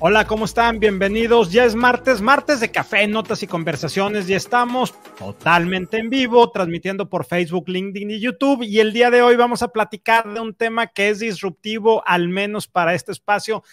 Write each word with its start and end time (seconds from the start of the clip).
Hola, 0.00 0.28
¿cómo 0.28 0.44
están? 0.44 0.78
Bienvenidos. 0.78 1.50
Ya 1.50 1.64
es 1.64 1.74
martes, 1.74 2.20
martes 2.20 2.60
de 2.60 2.70
café, 2.70 3.08
notas 3.08 3.42
y 3.42 3.48
conversaciones. 3.48 4.28
Ya 4.28 4.36
estamos 4.36 4.94
totalmente 5.18 5.98
en 5.98 6.08
vivo, 6.08 6.52
transmitiendo 6.52 7.08
por 7.08 7.24
Facebook, 7.24 7.68
LinkedIn 7.68 8.12
y 8.12 8.20
YouTube. 8.20 8.62
Y 8.62 8.78
el 8.78 8.92
día 8.92 9.10
de 9.10 9.22
hoy 9.22 9.34
vamos 9.34 9.60
a 9.62 9.72
platicar 9.72 10.32
de 10.32 10.38
un 10.38 10.54
tema 10.54 10.86
que 10.86 11.08
es 11.08 11.18
disruptivo, 11.18 12.04
al 12.06 12.28
menos 12.28 12.68
para 12.68 12.94
este 12.94 13.10
espacio 13.10 13.64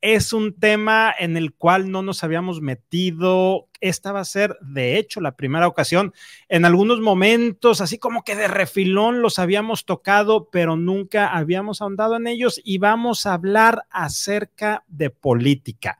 es 0.00 0.32
un 0.32 0.54
tema 0.54 1.14
en 1.18 1.36
el 1.36 1.52
cual 1.52 1.90
no 1.90 2.02
nos 2.02 2.24
habíamos 2.24 2.60
metido. 2.60 3.68
Esta 3.80 4.12
va 4.12 4.20
a 4.20 4.24
ser, 4.24 4.56
de 4.60 4.98
hecho, 4.98 5.20
la 5.20 5.36
primera 5.36 5.66
ocasión. 5.66 6.12
En 6.48 6.64
algunos 6.64 7.00
momentos, 7.00 7.80
así 7.80 7.98
como 7.98 8.24
que 8.24 8.36
de 8.36 8.48
refilón 8.48 9.22
los 9.22 9.38
habíamos 9.38 9.84
tocado, 9.84 10.48
pero 10.50 10.76
nunca 10.76 11.28
habíamos 11.28 11.82
ahondado 11.82 12.16
en 12.16 12.26
ellos 12.26 12.60
y 12.64 12.78
vamos 12.78 13.26
a 13.26 13.34
hablar 13.34 13.84
acerca 13.90 14.84
de 14.88 15.10
política 15.10 15.98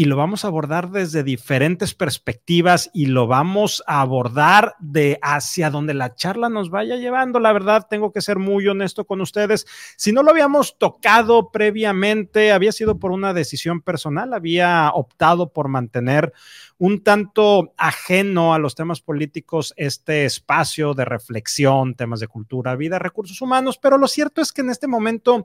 y 0.00 0.06
lo 0.06 0.16
vamos 0.16 0.46
a 0.46 0.48
abordar 0.48 0.92
desde 0.92 1.22
diferentes 1.22 1.92
perspectivas 1.92 2.90
y 2.94 3.04
lo 3.04 3.26
vamos 3.26 3.84
a 3.86 4.00
abordar 4.00 4.74
de 4.78 5.18
hacia 5.20 5.68
donde 5.68 5.92
la 5.92 6.14
charla 6.14 6.48
nos 6.48 6.70
vaya 6.70 6.96
llevando. 6.96 7.38
La 7.38 7.52
verdad, 7.52 7.86
tengo 7.90 8.10
que 8.10 8.22
ser 8.22 8.38
muy 8.38 8.66
honesto 8.66 9.04
con 9.04 9.20
ustedes. 9.20 9.66
Si 9.98 10.10
no 10.10 10.22
lo 10.22 10.30
habíamos 10.30 10.78
tocado 10.78 11.50
previamente, 11.50 12.50
había 12.50 12.72
sido 12.72 12.98
por 12.98 13.10
una 13.10 13.34
decisión 13.34 13.82
personal, 13.82 14.32
había 14.32 14.90
optado 14.94 15.52
por 15.52 15.68
mantener 15.68 16.32
un 16.78 17.04
tanto 17.04 17.74
ajeno 17.76 18.54
a 18.54 18.58
los 18.58 18.74
temas 18.74 19.02
políticos 19.02 19.74
este 19.76 20.24
espacio 20.24 20.94
de 20.94 21.04
reflexión, 21.04 21.94
temas 21.94 22.20
de 22.20 22.26
cultura, 22.26 22.74
vida, 22.74 22.98
recursos 22.98 23.42
humanos, 23.42 23.76
pero 23.76 23.98
lo 23.98 24.08
cierto 24.08 24.40
es 24.40 24.50
que 24.50 24.62
en 24.62 24.70
este 24.70 24.86
momento 24.86 25.44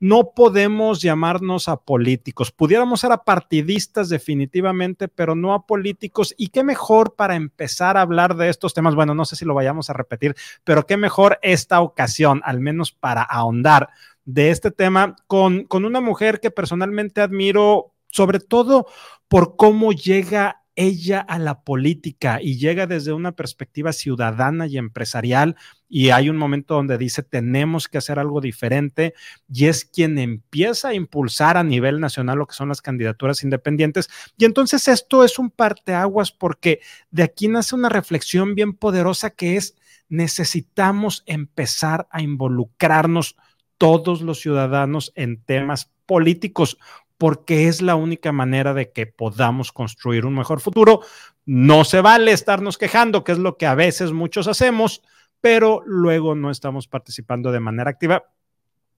no 0.00 0.32
podemos 0.34 1.00
llamarnos 1.00 1.68
a 1.68 1.76
políticos. 1.76 2.52
Pudiéramos 2.52 3.00
ser 3.00 3.12
apartidistas 3.12 4.08
definitivamente, 4.08 5.08
pero 5.08 5.34
no 5.34 5.54
a 5.54 5.66
políticos. 5.66 6.34
¿Y 6.36 6.48
qué 6.48 6.64
mejor 6.64 7.14
para 7.14 7.36
empezar 7.36 7.96
a 7.96 8.02
hablar 8.02 8.36
de 8.36 8.48
estos 8.48 8.74
temas? 8.74 8.94
Bueno, 8.94 9.14
no 9.14 9.24
sé 9.24 9.36
si 9.36 9.44
lo 9.44 9.54
vayamos 9.54 9.90
a 9.90 9.94
repetir, 9.94 10.34
pero 10.64 10.86
qué 10.86 10.96
mejor 10.96 11.38
esta 11.42 11.80
ocasión, 11.80 12.42
al 12.44 12.60
menos 12.60 12.92
para 12.92 13.22
ahondar 13.22 13.88
de 14.24 14.50
este 14.50 14.70
tema, 14.70 15.16
con, 15.26 15.64
con 15.64 15.84
una 15.84 16.00
mujer 16.00 16.40
que 16.40 16.50
personalmente 16.50 17.20
admiro, 17.20 17.92
sobre 18.08 18.40
todo 18.40 18.86
por 19.28 19.56
cómo 19.56 19.92
llega 19.92 20.63
ella 20.76 21.20
a 21.20 21.38
la 21.38 21.62
política 21.62 22.40
y 22.42 22.58
llega 22.58 22.86
desde 22.86 23.12
una 23.12 23.32
perspectiva 23.32 23.92
ciudadana 23.92 24.66
y 24.66 24.78
empresarial 24.78 25.56
y 25.88 26.10
hay 26.10 26.28
un 26.28 26.36
momento 26.36 26.74
donde 26.74 26.98
dice 26.98 27.22
tenemos 27.22 27.88
que 27.88 27.98
hacer 27.98 28.18
algo 28.18 28.40
diferente 28.40 29.14
y 29.48 29.66
es 29.66 29.84
quien 29.84 30.18
empieza 30.18 30.88
a 30.88 30.94
impulsar 30.94 31.56
a 31.56 31.62
nivel 31.62 32.00
nacional 32.00 32.38
lo 32.38 32.46
que 32.46 32.54
son 32.54 32.68
las 32.68 32.82
candidaturas 32.82 33.44
independientes. 33.44 34.08
Y 34.36 34.44
entonces 34.44 34.88
esto 34.88 35.24
es 35.24 35.38
un 35.38 35.50
parteaguas 35.50 36.32
porque 36.32 36.80
de 37.10 37.22
aquí 37.22 37.48
nace 37.48 37.74
una 37.74 37.88
reflexión 37.88 38.54
bien 38.54 38.72
poderosa 38.72 39.30
que 39.30 39.56
es 39.56 39.76
necesitamos 40.08 41.22
empezar 41.26 42.06
a 42.10 42.22
involucrarnos 42.22 43.36
todos 43.78 44.22
los 44.22 44.40
ciudadanos 44.40 45.12
en 45.14 45.42
temas 45.42 45.90
políticos 46.06 46.78
porque 47.18 47.68
es 47.68 47.82
la 47.82 47.94
única 47.94 48.32
manera 48.32 48.74
de 48.74 48.90
que 48.90 49.06
podamos 49.06 49.72
construir 49.72 50.26
un 50.26 50.34
mejor 50.34 50.60
futuro. 50.60 51.00
No 51.46 51.84
se 51.84 52.00
vale 52.00 52.32
estarnos 52.32 52.78
quejando, 52.78 53.24
que 53.24 53.32
es 53.32 53.38
lo 53.38 53.56
que 53.56 53.66
a 53.66 53.74
veces 53.74 54.12
muchos 54.12 54.48
hacemos, 54.48 55.02
pero 55.40 55.82
luego 55.86 56.34
no 56.34 56.50
estamos 56.50 56.88
participando 56.88 57.52
de 57.52 57.60
manera 57.60 57.90
activa 57.90 58.24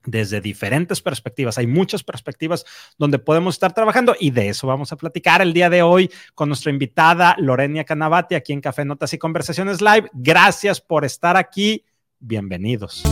desde 0.06 0.40
diferentes 0.40 1.02
perspectivas. 1.02 1.58
Hay 1.58 1.66
muchas 1.66 2.02
perspectivas 2.02 2.64
donde 2.96 3.18
podemos 3.18 3.56
estar 3.56 3.74
trabajando 3.74 4.14
y 4.18 4.30
de 4.30 4.48
eso 4.48 4.66
vamos 4.66 4.92
a 4.92 4.96
platicar 4.96 5.42
el 5.42 5.52
día 5.52 5.68
de 5.68 5.82
hoy 5.82 6.10
con 6.34 6.48
nuestra 6.48 6.70
invitada 6.70 7.36
Lorenia 7.38 7.84
Canavati 7.84 8.34
aquí 8.34 8.52
en 8.52 8.60
Café 8.60 8.84
Notas 8.84 9.12
y 9.12 9.18
Conversaciones 9.18 9.80
Live. 9.80 10.08
Gracias 10.14 10.80
por 10.80 11.04
estar 11.04 11.36
aquí. 11.36 11.84
Bienvenidos. 12.18 13.02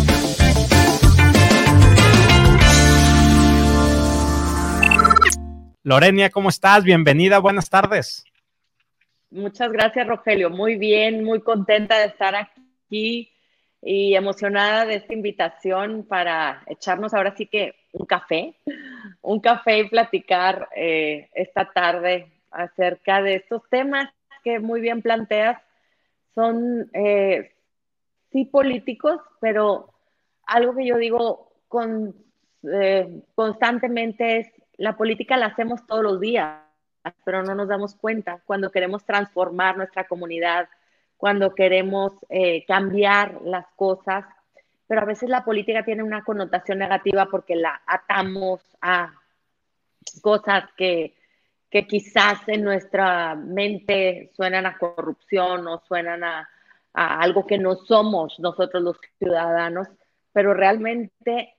Lorenia, 5.86 6.30
¿cómo 6.30 6.48
estás? 6.48 6.82
Bienvenida, 6.82 7.38
buenas 7.40 7.68
tardes. 7.68 8.24
Muchas 9.30 9.70
gracias, 9.70 10.06
Rogelio. 10.06 10.48
Muy 10.48 10.76
bien, 10.76 11.22
muy 11.22 11.42
contenta 11.42 11.98
de 11.98 12.06
estar 12.06 12.34
aquí 12.34 13.30
y 13.82 14.14
emocionada 14.14 14.86
de 14.86 14.94
esta 14.94 15.12
invitación 15.12 16.06
para 16.08 16.62
echarnos 16.68 17.12
ahora 17.12 17.36
sí 17.36 17.44
que 17.44 17.74
un 17.92 18.06
café, 18.06 18.54
un 19.20 19.40
café 19.40 19.80
y 19.80 19.88
platicar 19.90 20.70
eh, 20.74 21.28
esta 21.34 21.70
tarde 21.70 22.32
acerca 22.50 23.20
de 23.20 23.34
estos 23.34 23.60
temas 23.68 24.08
que 24.42 24.60
muy 24.60 24.80
bien 24.80 25.02
planteas. 25.02 25.60
Son 26.34 26.88
eh, 26.94 27.52
sí 28.32 28.46
políticos, 28.46 29.20
pero 29.38 29.90
algo 30.46 30.74
que 30.74 30.86
yo 30.86 30.96
digo 30.96 31.52
eh, 32.72 33.20
constantemente 33.34 34.38
es 34.38 34.63
la 34.76 34.96
política 34.96 35.36
la 35.36 35.46
hacemos 35.46 35.86
todos 35.86 36.02
los 36.02 36.20
días, 36.20 36.60
pero 37.24 37.42
no 37.42 37.54
nos 37.54 37.68
damos 37.68 37.94
cuenta. 37.94 38.40
Cuando 38.44 38.70
queremos 38.70 39.04
transformar 39.04 39.76
nuestra 39.76 40.04
comunidad, 40.04 40.68
cuando 41.16 41.54
queremos 41.54 42.12
eh, 42.28 42.64
cambiar 42.66 43.40
las 43.42 43.66
cosas, 43.76 44.24
pero 44.86 45.02
a 45.02 45.06
veces 45.06 45.28
la 45.28 45.44
política 45.44 45.84
tiene 45.84 46.02
una 46.02 46.22
connotación 46.24 46.78
negativa 46.78 47.26
porque 47.26 47.56
la 47.56 47.80
atamos 47.86 48.60
a 48.80 49.12
cosas 50.20 50.64
que, 50.76 51.14
que 51.70 51.86
quizás 51.86 52.46
en 52.46 52.62
nuestra 52.62 53.34
mente 53.34 54.30
suenan 54.34 54.66
a 54.66 54.76
corrupción 54.76 55.66
o 55.66 55.82
suenan 55.86 56.24
a, 56.24 56.48
a 56.92 57.20
algo 57.20 57.46
que 57.46 57.58
no 57.58 57.76
somos 57.76 58.38
nosotros 58.38 58.82
los 58.82 59.00
ciudadanos, 59.18 59.88
pero 60.32 60.52
realmente 60.54 61.54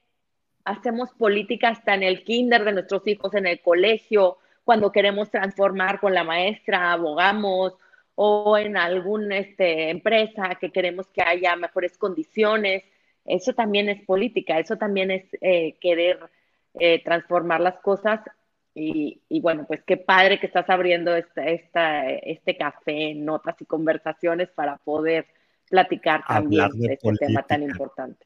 hacemos 0.65 1.11
política 1.11 1.69
hasta 1.69 1.93
en 1.93 2.03
el 2.03 2.23
kinder 2.23 2.65
de 2.65 2.73
nuestros 2.73 3.07
hijos, 3.07 3.33
en 3.35 3.45
el 3.45 3.61
colegio, 3.61 4.37
cuando 4.63 4.91
queremos 4.91 5.29
transformar 5.29 5.99
con 5.99 6.13
la 6.13 6.23
maestra, 6.23 6.91
abogamos, 6.91 7.77
o 8.15 8.57
en 8.57 8.75
alguna 8.75 9.37
este, 9.37 9.89
empresa 9.89 10.57
que 10.59 10.71
queremos 10.71 11.07
que 11.07 11.21
haya 11.21 11.55
mejores 11.55 11.97
condiciones. 11.97 12.83
Eso 13.25 13.53
también 13.53 13.89
es 13.89 14.03
política, 14.05 14.57
eso 14.57 14.77
también 14.77 15.11
es 15.11 15.25
eh, 15.41 15.77
querer 15.79 16.19
eh, 16.79 17.03
transformar 17.03 17.61
las 17.61 17.77
cosas. 17.79 18.21
Y, 18.77 19.21
bueno, 19.39 19.65
pues 19.65 19.83
qué 19.83 19.95
padre 19.95 20.37
que 20.37 20.47
estás 20.47 20.69
abriendo 20.69 21.15
esta, 21.15 21.45
esta, 21.45 22.09
este 22.09 22.57
café, 22.57 23.13
notas 23.13 23.55
y 23.61 23.65
conversaciones 23.65 24.49
para 24.49 24.77
poder 24.79 25.27
platicar 25.69 26.25
también 26.27 26.69
de, 26.71 26.87
de 26.89 26.93
este 26.95 27.25
tema 27.25 27.43
tan 27.43 27.63
importante. 27.63 28.25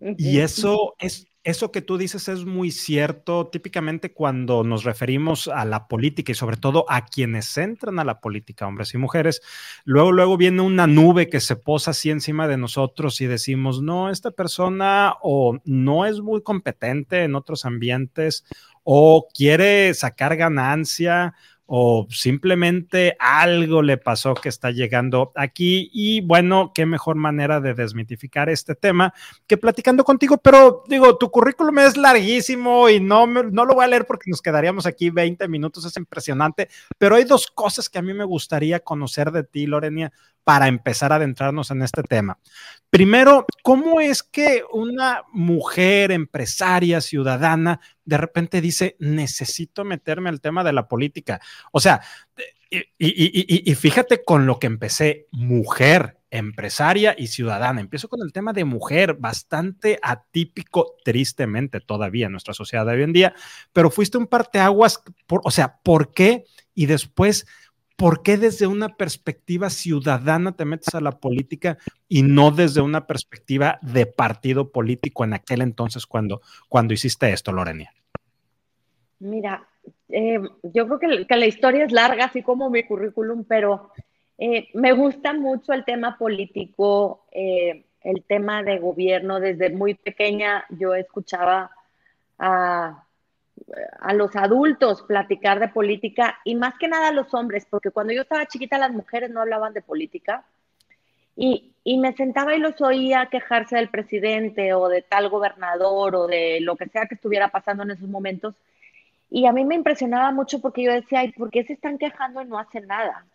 Y 0.00 0.40
eso 0.40 0.96
es 0.98 1.28
eso 1.44 1.70
que 1.70 1.82
tú 1.82 1.98
dices 1.98 2.28
es 2.28 2.46
muy 2.46 2.70
cierto. 2.70 3.48
Típicamente 3.48 4.12
cuando 4.12 4.64
nos 4.64 4.82
referimos 4.82 5.46
a 5.48 5.66
la 5.66 5.86
política 5.88 6.32
y 6.32 6.34
sobre 6.34 6.56
todo 6.56 6.86
a 6.88 7.04
quienes 7.04 7.56
entran 7.58 7.98
a 7.98 8.04
la 8.04 8.20
política, 8.20 8.66
hombres 8.66 8.94
y 8.94 8.98
mujeres, 8.98 9.42
luego, 9.84 10.10
luego 10.10 10.38
viene 10.38 10.62
una 10.62 10.86
nube 10.86 11.28
que 11.28 11.40
se 11.40 11.56
posa 11.56 11.90
así 11.90 12.10
encima 12.10 12.48
de 12.48 12.56
nosotros 12.56 13.20
y 13.20 13.26
decimos, 13.26 13.82
no, 13.82 14.10
esta 14.10 14.30
persona 14.30 15.14
o 15.22 15.58
no 15.64 16.06
es 16.06 16.20
muy 16.20 16.42
competente 16.42 17.24
en 17.24 17.34
otros 17.34 17.66
ambientes 17.66 18.44
o 18.82 19.28
quiere 19.34 19.92
sacar 19.94 20.36
ganancia 20.36 21.34
o 21.66 22.06
simplemente 22.10 23.16
algo 23.18 23.82
le 23.82 23.96
pasó 23.96 24.34
que 24.34 24.48
está 24.48 24.70
llegando 24.70 25.32
aquí. 25.34 25.90
Y 25.92 26.20
bueno, 26.20 26.72
qué 26.74 26.86
mejor 26.86 27.16
manera 27.16 27.60
de 27.60 27.74
desmitificar 27.74 28.50
este 28.50 28.74
tema 28.74 29.14
que 29.46 29.56
platicando 29.56 30.04
contigo, 30.04 30.38
pero 30.38 30.84
digo, 30.88 31.16
tu 31.16 31.30
currículum 31.30 31.78
es 31.78 31.96
larguísimo 31.96 32.88
y 32.88 33.00
no, 33.00 33.26
no 33.26 33.64
lo 33.64 33.74
voy 33.74 33.84
a 33.84 33.88
leer 33.88 34.06
porque 34.06 34.30
nos 34.30 34.42
quedaríamos 34.42 34.86
aquí 34.86 35.10
20 35.10 35.48
minutos, 35.48 35.84
es 35.84 35.96
impresionante, 35.96 36.68
pero 36.98 37.16
hay 37.16 37.24
dos 37.24 37.46
cosas 37.46 37.88
que 37.88 37.98
a 37.98 38.02
mí 38.02 38.12
me 38.12 38.24
gustaría 38.24 38.80
conocer 38.80 39.30
de 39.30 39.44
ti, 39.44 39.66
Lorenia, 39.66 40.12
para 40.44 40.68
empezar 40.68 41.12
a 41.12 41.16
adentrarnos 41.16 41.70
en 41.70 41.82
este 41.82 42.02
tema. 42.02 42.38
Primero, 42.90 43.46
¿cómo 43.62 44.00
es 44.00 44.22
que 44.22 44.62
una 44.72 45.22
mujer 45.32 46.12
empresaria, 46.12 47.00
ciudadana, 47.00 47.80
de 48.04 48.18
repente 48.18 48.60
dice, 48.60 48.96
necesito 49.00 49.84
meterme 49.84 50.28
al 50.28 50.40
tema 50.40 50.62
de 50.62 50.72
la 50.74 50.86
política? 50.86 51.40
O 51.72 51.80
sea, 51.80 52.02
y, 52.98 53.74
fíjate 53.74 54.24
con 54.24 54.46
lo 54.46 54.58
que 54.58 54.66
empecé, 54.66 55.28
mujer, 55.30 56.18
empresaria 56.30 57.14
y 57.16 57.28
ciudadana. 57.28 57.80
Empiezo 57.80 58.08
con 58.08 58.20
el 58.22 58.32
tema 58.32 58.52
de 58.52 58.64
mujer, 58.64 59.14
bastante 59.14 59.98
atípico, 60.02 60.96
tristemente 61.04 61.80
todavía 61.80 62.26
en 62.26 62.32
nuestra 62.32 62.54
sociedad 62.54 62.84
de 62.86 62.92
hoy 62.92 63.02
en 63.02 63.12
día, 63.12 63.34
pero 63.72 63.90
fuiste 63.90 64.18
un 64.18 64.26
parteaguas, 64.26 65.02
o 65.28 65.50
sea, 65.50 65.78
¿por 65.82 66.12
qué? 66.12 66.44
Y 66.74 66.86
después 66.86 67.46
¿por 67.96 68.22
qué 68.22 68.36
desde 68.36 68.66
una 68.66 68.96
perspectiva 68.96 69.70
ciudadana 69.70 70.52
te 70.52 70.64
metes 70.64 70.94
a 70.94 71.00
la 71.00 71.12
política 71.12 71.78
y 72.08 72.22
no 72.22 72.50
desde 72.50 72.80
una 72.80 73.06
perspectiva 73.06 73.78
de 73.82 74.06
partido 74.06 74.70
político 74.70 75.24
en 75.24 75.34
aquel 75.34 75.62
entonces 75.62 76.06
cuando, 76.06 76.40
cuando 76.68 76.94
hiciste 76.94 77.32
esto, 77.32 77.52
Lorenia? 77.52 77.92
Mira, 79.20 79.66
eh, 80.08 80.40
yo 80.62 80.86
creo 80.86 81.26
que, 81.26 81.36
la 81.36 81.46
historia 81.46 81.84
es 81.84 81.92
larga, 81.92 82.26
así 82.26 82.42
como 82.42 82.70
mi 82.70 82.84
currículum, 82.84 83.44
pero 83.44 83.90
eh, 84.38 84.68
me 84.74 84.92
gusta 84.92 85.32
mucho 85.32 85.72
el 85.72 85.84
tema 85.84 86.18
político, 86.18 87.26
eh, 87.30 87.84
el 88.02 88.22
tema 88.24 88.62
de 88.62 88.78
gobierno. 88.78 89.40
Desde 89.40 89.70
muy 89.70 89.94
pequeña 89.94 90.64
yo 90.70 90.94
escuchaba 90.94 91.70
a, 92.38 93.03
a, 94.00 94.14
los 94.14 94.34
adultos 94.36 95.02
platicar 95.02 95.60
de 95.60 95.68
política 95.68 96.38
y 96.44 96.54
más 96.54 96.74
que 96.78 96.88
nada 96.88 97.08
a 97.08 97.12
los 97.12 97.32
hombres, 97.34 97.66
porque 97.68 97.90
cuando 97.90 98.12
yo 98.12 98.22
estaba 98.22 98.46
chiquita 98.46 98.78
las 98.78 98.92
mujeres 98.92 99.30
no 99.30 99.40
hablaban 99.40 99.72
de 99.72 99.82
política. 99.82 100.44
Y, 101.36 101.72
y 101.82 101.98
me 101.98 102.12
sentaba 102.12 102.54
y 102.54 102.60
los 102.60 102.80
oía 102.80 103.26
quejarse 103.26 103.76
del 103.76 103.88
presidente 103.88 104.72
o 104.72 104.88
de 104.88 105.02
tal 105.02 105.28
gobernador 105.28 106.14
o 106.14 106.26
de 106.28 106.60
lo 106.60 106.76
que 106.76 106.86
sea 106.86 107.06
que 107.06 107.16
estuviera 107.16 107.48
pasando 107.48 107.82
en 107.82 107.90
esos 107.90 108.08
momentos. 108.08 108.54
Y 109.30 109.46
a 109.46 109.52
mí 109.52 109.64
me 109.64 109.74
impresionaba 109.74 110.30
mucho 110.30 110.60
porque 110.60 110.84
yo 110.84 110.92
decía, 110.92 111.20
ay, 111.20 111.32
¿por 111.32 111.50
qué 111.50 111.64
se 111.64 111.72
están 111.72 111.98
quejando 111.98 112.40
y 112.40 112.46
no 112.46 112.58
hacen 112.58 112.86
nada? 112.86 113.26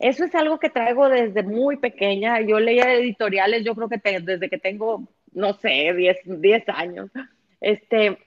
Eso 0.00 0.24
es 0.24 0.34
algo 0.34 0.58
que 0.58 0.70
traigo 0.70 1.08
desde 1.08 1.42
muy 1.42 1.76
pequeña. 1.76 2.40
Yo 2.40 2.58
leía 2.58 2.92
editoriales, 2.94 3.64
yo 3.64 3.74
creo 3.74 3.88
que 3.88 4.00
desde 4.20 4.48
que 4.48 4.58
tengo, 4.58 5.04
no 5.32 5.52
sé, 5.52 5.92
10, 5.94 6.40
10 6.40 6.68
años. 6.70 7.10
Este, 7.60 8.18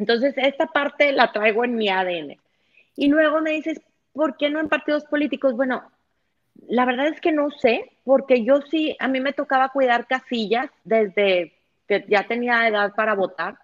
entonces, 0.00 0.32
esta 0.38 0.66
parte 0.66 1.12
la 1.12 1.30
traigo 1.30 1.62
en 1.62 1.76
mi 1.76 1.90
ADN. 1.90 2.38
Y 2.96 3.08
luego 3.08 3.42
me 3.42 3.50
dices, 3.50 3.82
¿por 4.14 4.38
qué 4.38 4.48
no 4.48 4.58
en 4.58 4.70
partidos 4.70 5.04
políticos? 5.04 5.54
Bueno, 5.54 5.82
la 6.68 6.86
verdad 6.86 7.08
es 7.08 7.20
que 7.20 7.32
no 7.32 7.50
sé, 7.50 7.92
porque 8.02 8.42
yo 8.42 8.62
sí, 8.62 8.96
a 8.98 9.08
mí 9.08 9.20
me 9.20 9.34
tocaba 9.34 9.68
cuidar 9.68 10.06
casillas 10.06 10.70
desde 10.84 11.52
que 11.86 12.06
ya 12.08 12.26
tenía 12.26 12.66
edad 12.66 12.94
para 12.94 13.14
votar 13.14 13.58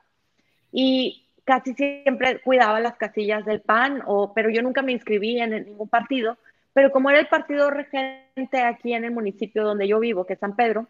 y 0.71 1.25
casi 1.45 1.73
siempre 1.73 2.41
cuidaba 2.41 2.81
las 2.81 2.97
casillas 2.97 3.47
del 3.47 3.63
PAN, 3.63 4.03
o, 4.05 4.35
pero 4.35 4.51
yo 4.51 4.61
nunca 4.61 4.83
me 4.83 4.93
inscribí 4.93 5.41
en 5.41 5.65
ningún 5.65 5.89
partido. 5.89 6.37
Pero 6.75 6.93
como 6.93 7.09
era 7.09 7.19
el 7.19 7.29
partido 7.29 7.71
regente 7.71 8.61
aquí 8.63 8.93
en 8.93 9.07
el 9.07 9.11
municipio 9.11 9.65
donde 9.65 9.89
yo 9.89 9.99
vivo, 10.01 10.27
que 10.27 10.35
es 10.35 10.39
San 10.39 10.55
Pedro, 10.55 10.87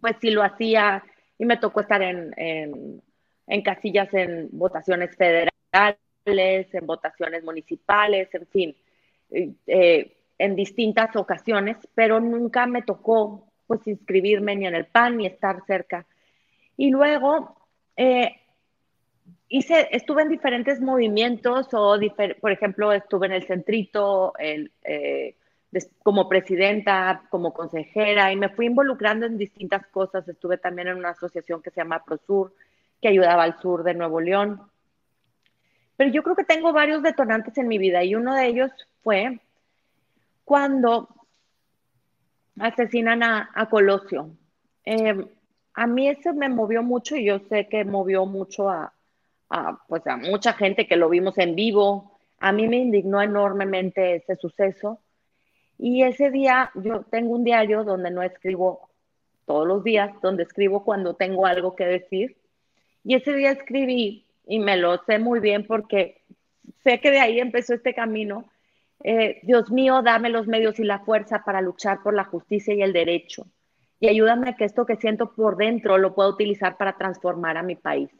pues 0.00 0.16
sí 0.20 0.30
lo 0.30 0.42
hacía 0.42 1.04
y 1.38 1.44
me 1.44 1.58
tocó 1.58 1.82
estar 1.82 2.02
en, 2.02 2.34
en 2.36 3.02
casillas 3.62 4.12
en 4.14 4.48
votaciones 4.52 5.16
federales, 5.16 5.50
en 6.26 6.86
votaciones 6.86 7.42
municipales, 7.44 8.28
en 8.34 8.46
fin. 8.46 8.76
Eh, 9.30 10.14
en 10.38 10.54
distintas 10.54 11.14
ocasiones, 11.16 11.76
pero 11.94 12.20
nunca 12.20 12.66
me 12.66 12.82
tocó 12.82 13.48
pues 13.66 13.86
inscribirme 13.86 14.56
ni 14.56 14.66
en 14.66 14.74
el 14.74 14.86
PAN 14.86 15.16
ni 15.16 15.26
estar 15.26 15.64
cerca. 15.66 16.06
Y 16.76 16.90
luego 16.90 17.56
eh, 17.96 18.40
hice, 19.48 19.88
estuve 19.90 20.22
en 20.22 20.28
diferentes 20.28 20.80
movimientos, 20.80 21.68
o 21.74 21.98
por 22.40 22.52
ejemplo, 22.52 22.92
estuve 22.92 23.26
en 23.26 23.32
el 23.32 23.46
Centrito 23.46 24.32
eh, 24.38 25.34
como 26.02 26.28
presidenta, 26.28 27.24
como 27.30 27.52
consejera, 27.52 28.32
y 28.32 28.36
me 28.36 28.48
fui 28.48 28.66
involucrando 28.66 29.26
en 29.26 29.36
distintas 29.36 29.86
cosas. 29.88 30.26
Estuve 30.28 30.56
también 30.56 30.88
en 30.88 30.98
una 30.98 31.10
asociación 31.10 31.60
que 31.60 31.70
se 31.70 31.80
llama 31.80 32.04
ProSur, 32.04 32.54
que 33.00 33.08
ayudaba 33.08 33.44
al 33.44 33.60
sur 33.60 33.82
de 33.82 33.94
Nuevo 33.94 34.20
León. 34.20 34.62
Pero 35.96 36.10
yo 36.10 36.22
creo 36.22 36.36
que 36.36 36.44
tengo 36.44 36.72
varios 36.72 37.02
detonantes 37.02 37.56
en 37.58 37.68
mi 37.68 37.78
vida, 37.78 38.04
y 38.04 38.14
uno 38.14 38.34
de 38.34 38.46
ellos 38.46 38.70
fue 39.02 39.40
cuando 40.44 41.08
asesinan 42.58 43.22
a, 43.22 43.68
Colosio. 43.70 44.30
Eh, 44.84 45.26
a 45.74 45.86
mí 45.86 46.08
eso 46.08 46.32
me 46.34 46.48
movió 46.48 46.82
mucho 46.82 47.16
y 47.16 47.26
yo 47.26 47.38
sé 47.48 47.68
que 47.68 47.84
movió 47.84 48.26
mucho 48.26 48.70
a, 48.70 48.92
pues 49.86 50.06
a 50.06 50.16
mucha 50.16 50.54
gente 50.54 50.86
que 50.86 50.96
lo 50.96 51.08
vimos 51.08 51.38
en 51.38 51.54
vivo. 51.54 52.18
A 52.40 52.52
mí 52.52 52.66
me 52.66 52.78
indignó 52.78 53.20
enormemente 53.20 54.16
ese 54.16 54.36
suceso. 54.36 55.00
Y 55.78 56.02
ese 56.02 56.30
día 56.30 56.70
yo 56.74 57.02
tengo 57.02 57.34
un 57.34 57.44
diario 57.44 57.84
donde 57.84 58.10
no 58.10 58.22
escribo 58.22 58.88
todos 59.46 59.66
los 59.66 59.84
días, 59.84 60.10
donde 60.20 60.42
escribo 60.42 60.84
cuando 60.84 61.14
tengo 61.14 61.46
algo 61.46 61.76
que 61.76 61.84
decir. 61.84 62.37
Y 63.08 63.14
ese 63.14 63.32
día 63.32 63.52
escribí, 63.52 64.26
y 64.46 64.58
me 64.58 64.76
lo 64.76 65.02
sé 65.04 65.18
muy 65.18 65.40
bien 65.40 65.66
porque 65.66 66.20
sé 66.84 67.00
que 67.00 67.10
de 67.10 67.20
ahí 67.20 67.40
empezó 67.40 67.72
este 67.72 67.94
camino, 67.94 68.50
eh, 69.02 69.40
Dios 69.44 69.70
mío, 69.70 70.02
dame 70.02 70.28
los 70.28 70.46
medios 70.46 70.78
y 70.78 70.84
la 70.84 70.98
fuerza 70.98 71.42
para 71.42 71.62
luchar 71.62 72.02
por 72.02 72.12
la 72.12 72.24
justicia 72.24 72.74
y 72.74 72.82
el 72.82 72.92
derecho. 72.92 73.46
Y 73.98 74.08
ayúdame 74.08 74.50
a 74.50 74.56
que 74.56 74.66
esto 74.66 74.84
que 74.84 74.96
siento 74.96 75.32
por 75.32 75.56
dentro 75.56 75.96
lo 75.96 76.14
pueda 76.14 76.28
utilizar 76.28 76.76
para 76.76 76.98
transformar 76.98 77.56
a 77.56 77.62
mi 77.62 77.76
país. 77.76 78.10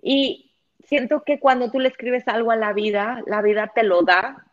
Y 0.00 0.52
siento 0.84 1.24
que 1.24 1.40
cuando 1.40 1.72
tú 1.72 1.80
le 1.80 1.88
escribes 1.88 2.28
algo 2.28 2.52
a 2.52 2.56
la 2.56 2.72
vida, 2.72 3.20
la 3.26 3.42
vida 3.42 3.72
te 3.74 3.82
lo 3.82 4.02
da, 4.02 4.46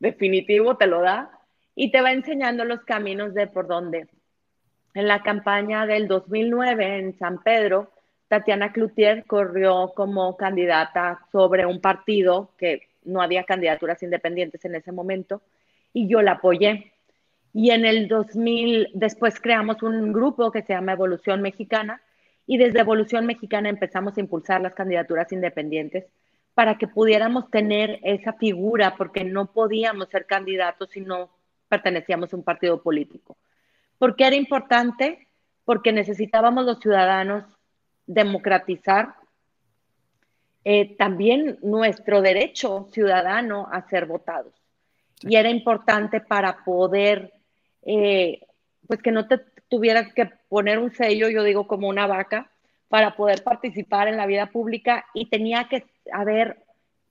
definitivo 0.00 0.76
te 0.76 0.88
lo 0.88 1.02
da, 1.02 1.38
y 1.76 1.92
te 1.92 2.00
va 2.00 2.10
enseñando 2.10 2.64
los 2.64 2.80
caminos 2.80 3.32
de 3.32 3.46
por 3.46 3.68
dónde. 3.68 4.08
En 4.92 5.06
la 5.06 5.22
campaña 5.22 5.86
del 5.86 6.08
2009 6.08 6.98
en 6.98 7.16
San 7.16 7.40
Pedro, 7.40 7.93
Tatiana 8.28 8.72
Cloutier 8.72 9.24
corrió 9.26 9.92
como 9.94 10.36
candidata 10.36 11.20
sobre 11.30 11.66
un 11.66 11.80
partido 11.80 12.50
que 12.58 12.88
no 13.04 13.20
había 13.20 13.44
candidaturas 13.44 14.02
independientes 14.02 14.64
en 14.64 14.74
ese 14.74 14.92
momento, 14.92 15.42
y 15.92 16.08
yo 16.08 16.22
la 16.22 16.32
apoyé. 16.32 16.92
Y 17.52 17.70
en 17.70 17.84
el 17.84 18.08
2000, 18.08 18.88
después 18.94 19.40
creamos 19.40 19.82
un 19.82 20.12
grupo 20.12 20.50
que 20.50 20.62
se 20.62 20.72
llama 20.72 20.92
Evolución 20.92 21.42
Mexicana, 21.42 22.00
y 22.46 22.58
desde 22.58 22.80
Evolución 22.80 23.26
Mexicana 23.26 23.68
empezamos 23.68 24.16
a 24.16 24.20
impulsar 24.20 24.60
las 24.60 24.74
candidaturas 24.74 25.30
independientes 25.32 26.04
para 26.54 26.78
que 26.78 26.88
pudiéramos 26.88 27.50
tener 27.50 27.98
esa 28.02 28.32
figura, 28.34 28.94
porque 28.96 29.24
no 29.24 29.46
podíamos 29.46 30.08
ser 30.08 30.26
candidatos 30.26 30.90
si 30.90 31.00
no 31.00 31.30
pertenecíamos 31.68 32.32
a 32.32 32.36
un 32.36 32.44
partido 32.44 32.82
político. 32.82 33.36
¿Por 33.98 34.16
qué 34.16 34.26
era 34.26 34.36
importante? 34.36 35.26
Porque 35.64 35.92
necesitábamos 35.92 36.64
los 36.64 36.78
ciudadanos 36.78 37.44
democratizar 38.06 39.14
eh, 40.66 40.96
también 40.96 41.58
nuestro 41.62 42.22
derecho 42.22 42.88
ciudadano 42.90 43.68
a 43.70 43.86
ser 43.88 44.06
votados. 44.06 44.54
Y 45.20 45.36
era 45.36 45.50
importante 45.50 46.20
para 46.20 46.64
poder, 46.64 47.32
eh, 47.82 48.40
pues 48.86 49.02
que 49.02 49.12
no 49.12 49.28
te 49.28 49.38
tuvieras 49.68 50.12
que 50.14 50.30
poner 50.48 50.78
un 50.78 50.90
sello, 50.90 51.28
yo 51.28 51.42
digo 51.42 51.66
como 51.66 51.88
una 51.88 52.06
vaca, 52.06 52.50
para 52.88 53.14
poder 53.14 53.42
participar 53.42 54.08
en 54.08 54.16
la 54.16 54.26
vida 54.26 54.46
pública 54.46 55.04
y 55.12 55.26
tenía 55.26 55.68
que 55.68 55.84
haber, 56.12 56.58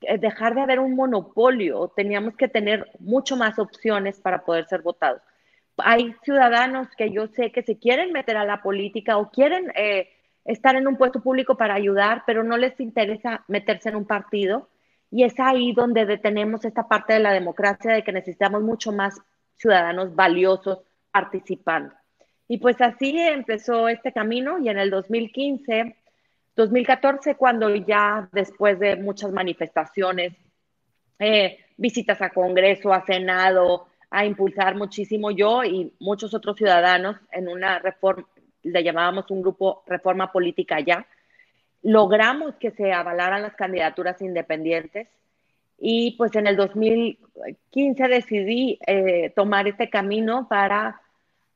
eh, 0.01 0.17
dejar 0.17 0.55
de 0.55 0.61
haber 0.61 0.79
un 0.79 0.95
monopolio, 0.95 1.91
teníamos 1.95 2.35
que 2.35 2.47
tener 2.47 2.89
mucho 2.99 3.35
más 3.35 3.59
opciones 3.59 4.19
para 4.19 4.45
poder 4.45 4.65
ser 4.65 4.81
votados. 4.81 5.21
Hay 5.77 6.15
ciudadanos 6.23 6.87
que 6.95 7.11
yo 7.11 7.27
sé 7.27 7.51
que 7.51 7.63
se 7.63 7.77
quieren 7.77 8.11
meter 8.13 8.37
a 8.37 8.45
la 8.45 8.63
política 8.63 9.17
o 9.17 9.29
quieren 9.29 9.71
estar 10.45 10.75
en 10.75 10.87
un 10.87 10.97
puesto 10.97 11.21
público 11.21 11.55
para 11.55 11.75
ayudar, 11.75 12.23
pero 12.25 12.43
no 12.43 12.57
les 12.57 12.79
interesa 12.79 13.43
meterse 13.47 13.89
en 13.89 13.95
un 13.95 14.05
partido. 14.05 14.69
Y 15.09 15.23
es 15.23 15.39
ahí 15.39 15.73
donde 15.73 16.05
detenemos 16.05 16.65
esta 16.65 16.87
parte 16.87 17.13
de 17.13 17.19
la 17.19 17.33
democracia, 17.33 17.93
de 17.93 18.03
que 18.03 18.11
necesitamos 18.11 18.61
mucho 18.61 18.91
más 18.91 19.19
ciudadanos 19.55 20.15
valiosos 20.15 20.79
participando. 21.11 21.93
Y 22.47 22.57
pues 22.57 22.81
así 22.81 23.17
empezó 23.17 23.87
este 23.87 24.11
camino 24.11 24.59
y 24.59 24.69
en 24.69 24.79
el 24.79 24.89
2015, 24.89 25.95
2014, 26.55 27.35
cuando 27.35 27.73
ya 27.75 28.27
después 28.31 28.79
de 28.79 28.95
muchas 28.95 29.31
manifestaciones, 29.31 30.33
eh, 31.19 31.57
visitas 31.77 32.21
a 32.21 32.29
Congreso, 32.29 32.93
a 32.93 33.05
Senado, 33.05 33.87
a 34.09 34.25
impulsar 34.25 34.75
muchísimo 34.75 35.31
yo 35.31 35.63
y 35.63 35.93
muchos 35.99 36.33
otros 36.33 36.57
ciudadanos 36.57 37.17
en 37.31 37.47
una 37.47 37.79
reforma, 37.79 38.27
le 38.63 38.83
llamábamos 38.83 39.29
un 39.29 39.41
grupo 39.41 39.83
Reforma 39.87 40.31
Política 40.31 40.79
Ya, 40.79 41.05
logramos 41.81 42.55
que 42.55 42.71
se 42.71 42.91
avalaran 42.93 43.41
las 43.41 43.55
candidaturas 43.55 44.21
independientes 44.21 45.07
y 45.77 46.11
pues 46.17 46.33
en 46.35 46.47
el 46.47 46.55
2015 46.55 48.07
decidí 48.07 48.79
eh, 48.87 49.31
tomar 49.35 49.67
este 49.67 49.89
camino 49.89 50.47
para 50.47 51.01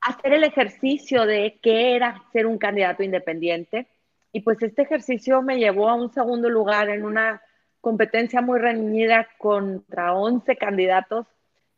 hacer 0.00 0.34
el 0.34 0.44
ejercicio 0.44 1.24
de 1.24 1.58
qué 1.62 1.96
era 1.96 2.22
ser 2.32 2.46
un 2.46 2.58
candidato 2.58 3.02
independiente. 3.02 3.86
Y 4.32 4.40
pues 4.40 4.62
este 4.62 4.82
ejercicio 4.82 5.40
me 5.40 5.58
llevó 5.58 5.88
a 5.88 5.94
un 5.94 6.12
segundo 6.12 6.50
lugar 6.50 6.90
en 6.90 7.04
una 7.04 7.40
competencia 7.80 8.42
muy 8.42 8.58
reñida 8.58 9.28
contra 9.38 10.12
11 10.12 10.56
candidatos 10.56 11.26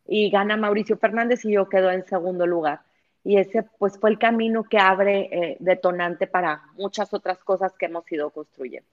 y 0.07 0.29
gana 0.31 0.57
Mauricio 0.57 0.97
Fernández 0.97 1.45
y 1.45 1.53
yo 1.53 1.69
quedo 1.69 1.91
en 1.91 2.05
segundo 2.05 2.47
lugar 2.47 2.81
y 3.25 3.37
ese 3.37 3.65
pues 3.79 3.99
fue 3.99 4.11
el 4.11 4.19
camino 4.19 4.65
que 4.65 4.79
abre 4.79 5.29
eh, 5.33 5.57
detonante 5.61 6.27
para 6.27 6.63
muchas 6.75 7.13
otras 7.13 7.39
cosas 7.45 7.73
que 7.79 7.87
hemos 7.87 8.11
ido 8.11 8.31
construyendo. 8.31 8.89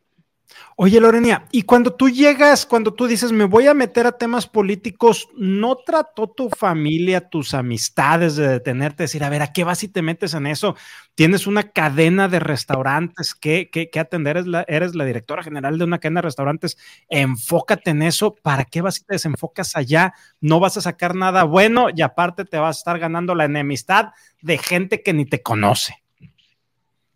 Oye, 0.79 0.99
Lorenia, 0.99 1.47
y 1.51 1.63
cuando 1.63 1.93
tú 1.93 2.07
llegas, 2.07 2.65
cuando 2.65 2.93
tú 2.93 3.07
dices, 3.07 3.31
me 3.31 3.45
voy 3.45 3.65
a 3.67 3.73
meter 3.73 4.05
a 4.05 4.11
temas 4.11 4.45
políticos, 4.45 5.27
¿no 5.35 5.75
trató 5.77 6.29
tu 6.29 6.49
familia, 6.49 7.29
tus 7.29 7.55
amistades 7.55 8.35
de 8.35 8.47
detenerte, 8.47 9.03
decir, 9.03 9.23
a 9.23 9.29
ver, 9.29 9.41
¿a 9.41 9.51
qué 9.53 9.63
vas 9.63 9.81
y 9.83 9.87
te 9.87 10.03
metes 10.03 10.35
en 10.35 10.45
eso? 10.45 10.75
Tienes 11.15 11.47
una 11.47 11.71
cadena 11.71 12.27
de 12.27 12.39
restaurantes 12.39 13.33
que, 13.33 13.89
atender, 13.99 14.37
eres 14.37 14.47
la, 14.47 14.65
eres 14.67 14.93
la 14.93 15.05
directora 15.05 15.41
general 15.41 15.79
de 15.79 15.83
una 15.83 15.97
cadena 15.97 16.19
de 16.19 16.27
restaurantes, 16.27 16.77
enfócate 17.09 17.89
en 17.89 18.03
eso, 18.03 18.35
¿para 18.35 18.65
qué 18.65 18.81
vas 18.81 18.99
y 18.99 19.03
te 19.03 19.15
desenfocas 19.15 19.75
allá? 19.75 20.13
No 20.41 20.59
vas 20.59 20.77
a 20.77 20.81
sacar 20.81 21.15
nada 21.15 21.43
bueno 21.43 21.87
y 21.95 22.03
aparte 22.03 22.45
te 22.45 22.57
vas 22.57 22.77
a 22.77 22.79
estar 22.79 22.99
ganando 22.99 23.33
la 23.33 23.45
enemistad 23.45 24.09
de 24.41 24.59
gente 24.59 25.01
que 25.01 25.13
ni 25.13 25.25
te 25.25 25.41
conoce. 25.41 26.06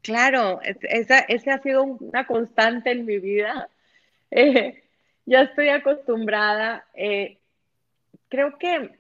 Claro, 0.02 0.60
esa, 0.64 1.20
esa, 1.20 1.54
ha 1.54 1.62
sido 1.62 1.84
una 1.84 2.26
constante 2.26 2.92
en 2.92 3.06
mi 3.06 3.20
vida. 3.20 3.70
Eh, 4.34 4.82
ya 5.26 5.42
estoy 5.42 5.68
acostumbrada. 5.68 6.86
Eh, 6.94 7.38
creo 8.30 8.58
que 8.58 8.92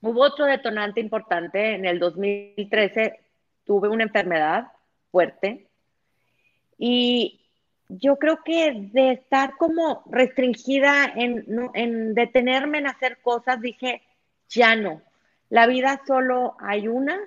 hubo 0.00 0.22
otro 0.22 0.44
detonante 0.44 1.00
importante. 1.00 1.74
En 1.74 1.84
el 1.84 1.98
2013 1.98 3.18
tuve 3.64 3.88
una 3.88 4.04
enfermedad 4.04 4.68
fuerte 5.10 5.66
y 6.78 7.40
yo 7.88 8.16
creo 8.20 8.44
que 8.44 8.88
de 8.92 9.10
estar 9.12 9.56
como 9.56 10.04
restringida 10.06 11.12
en, 11.16 11.44
en 11.74 12.14
detenerme 12.14 12.78
en 12.78 12.86
hacer 12.86 13.18
cosas, 13.18 13.60
dije, 13.60 14.00
ya 14.48 14.76
no. 14.76 15.02
La 15.50 15.66
vida 15.66 16.00
solo 16.06 16.56
hay 16.60 16.86
una 16.86 17.18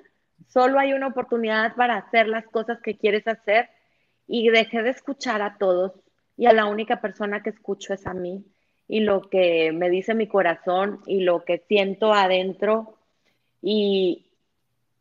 Solo 0.48 0.80
hay 0.80 0.94
una 0.94 1.08
oportunidad 1.08 1.75
para 1.75 1.98
hacer 1.98 2.27
las 2.27 2.46
cosas 2.46 2.80
que 2.82 2.98
quieres 2.98 3.27
hacer 3.27 3.70
y 4.27 4.50
dejé 4.50 4.82
de 4.84 4.89
escuchar 4.89 5.42
a 5.42 5.58
todos 5.58 5.94
y 6.38 6.46
a 6.46 6.54
la 6.54 6.66
única 6.66 7.01
persona 7.01 7.44
que 7.44 7.50
escucho 7.50 7.94
es 7.94 8.06
a 8.08 8.13
mí 8.13 8.46
y 8.88 9.01
lo 9.01 9.30
que 9.30 9.72
me 9.74 9.89
dice 9.89 10.13
mi 10.13 10.27
corazón 10.27 11.01
y 11.06 11.22
lo 11.22 11.44
que 11.44 11.63
siento 11.68 12.13
adentro 12.13 12.98
y, 13.62 14.27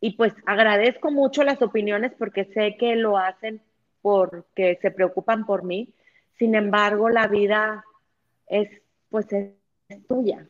y 0.00 0.17
pues 0.17 0.33
agradezco 0.47 1.11
mucho 1.11 1.45
las 1.45 1.62
opiniones 1.62 2.12
porque 2.19 2.47
sé 2.47 2.76
que 2.76 2.97
lo 2.97 3.19
hacen 3.19 3.62
porque 4.03 4.79
se 4.81 4.91
preocupan 4.91 5.47
por 5.47 5.65
mí. 5.65 5.93
Sin 6.38 6.55
embargo, 6.55 7.09
la 7.09 7.26
vida 7.26 7.85
es 8.47 8.69
pues 9.11 9.26
es, 9.33 9.53
tuya. 10.09 10.47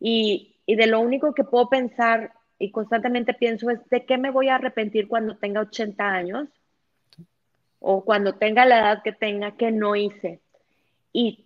Y, 0.00 0.56
y 0.66 0.76
de 0.76 0.86
lo 0.86 1.00
único 1.00 1.32
que 1.32 1.44
puedo 1.44 1.68
pensar 1.68 2.32
y 2.64 2.70
constantemente 2.70 3.34
pienso 3.34 3.68
es 3.68 3.78
de 3.90 4.06
qué 4.06 4.16
me 4.16 4.30
voy 4.30 4.48
a 4.48 4.54
arrepentir 4.54 5.06
cuando 5.06 5.36
tenga 5.36 5.60
80 5.60 6.02
años 6.02 6.48
o 7.78 8.02
cuando 8.02 8.36
tenga 8.36 8.64
la 8.64 8.78
edad 8.78 9.02
que 9.02 9.12
tenga 9.12 9.50
que 9.50 9.70
no 9.70 9.94
hice. 9.96 10.40
Y 11.12 11.44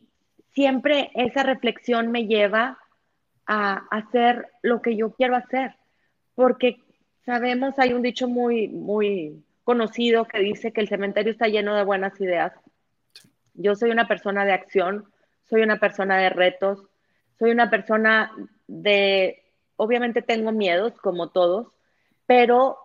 siempre 0.54 1.10
esa 1.16 1.42
reflexión 1.42 2.12
me 2.12 2.28
lleva 2.28 2.78
a 3.46 3.88
hacer 3.90 4.46
lo 4.62 4.80
que 4.80 4.94
yo 4.94 5.10
quiero 5.10 5.34
hacer, 5.34 5.74
porque 6.36 6.76
sabemos, 7.26 7.76
hay 7.80 7.94
un 7.94 8.02
dicho 8.02 8.28
muy, 8.28 8.68
muy 8.68 9.42
conocido 9.64 10.24
que 10.24 10.38
dice 10.38 10.72
que 10.72 10.82
el 10.82 10.88
cementerio 10.88 11.32
está 11.32 11.48
lleno 11.48 11.74
de 11.74 11.82
buenas 11.82 12.20
ideas. 12.20 12.52
Yo 13.54 13.74
soy 13.74 13.90
una 13.90 14.06
persona 14.06 14.44
de 14.44 14.52
acción, 14.52 15.12
soy 15.50 15.62
una 15.62 15.80
persona 15.80 16.16
de 16.18 16.30
retos, 16.30 16.86
soy 17.40 17.50
una 17.50 17.70
persona 17.70 18.30
de 18.68 19.47
obviamente 19.78 20.22
tengo 20.22 20.52
miedos, 20.52 20.92
como 21.00 21.30
todos, 21.30 21.68
pero 22.26 22.76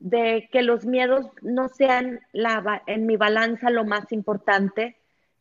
de 0.00 0.48
que 0.52 0.62
los 0.62 0.84
miedos 0.84 1.26
no 1.42 1.68
sean 1.68 2.20
la, 2.32 2.82
en 2.86 3.06
mi 3.06 3.16
balanza 3.16 3.70
lo 3.70 3.84
más 3.84 4.12
importante, 4.12 4.96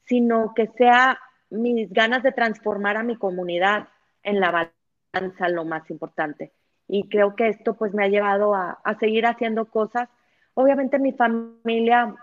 sino 0.06 0.54
que 0.54 0.68
sea 0.68 1.20
mis 1.50 1.92
ganas 1.92 2.24
de 2.24 2.32
transformar 2.32 2.96
a 2.96 3.04
mi 3.04 3.18
comunidad 3.18 3.89
en 4.24 4.39
la 4.39 4.72
balanza 5.13 5.50
lo 5.50 5.66
más 5.66 5.89
importante. 5.89 6.51
Y 6.88 7.10
creo 7.10 7.36
que 7.36 7.50
esto 7.50 7.74
pues 7.74 7.94
me 7.94 8.06
ha 8.06 8.10
llevado 8.10 8.54
a, 8.54 8.80
a 8.84 8.98
seguir 9.00 9.25
haciendo 9.25 9.66
cosas. 9.66 10.10
Obviamente 10.54 11.00
mi 11.00 11.13
familia, 11.13 12.16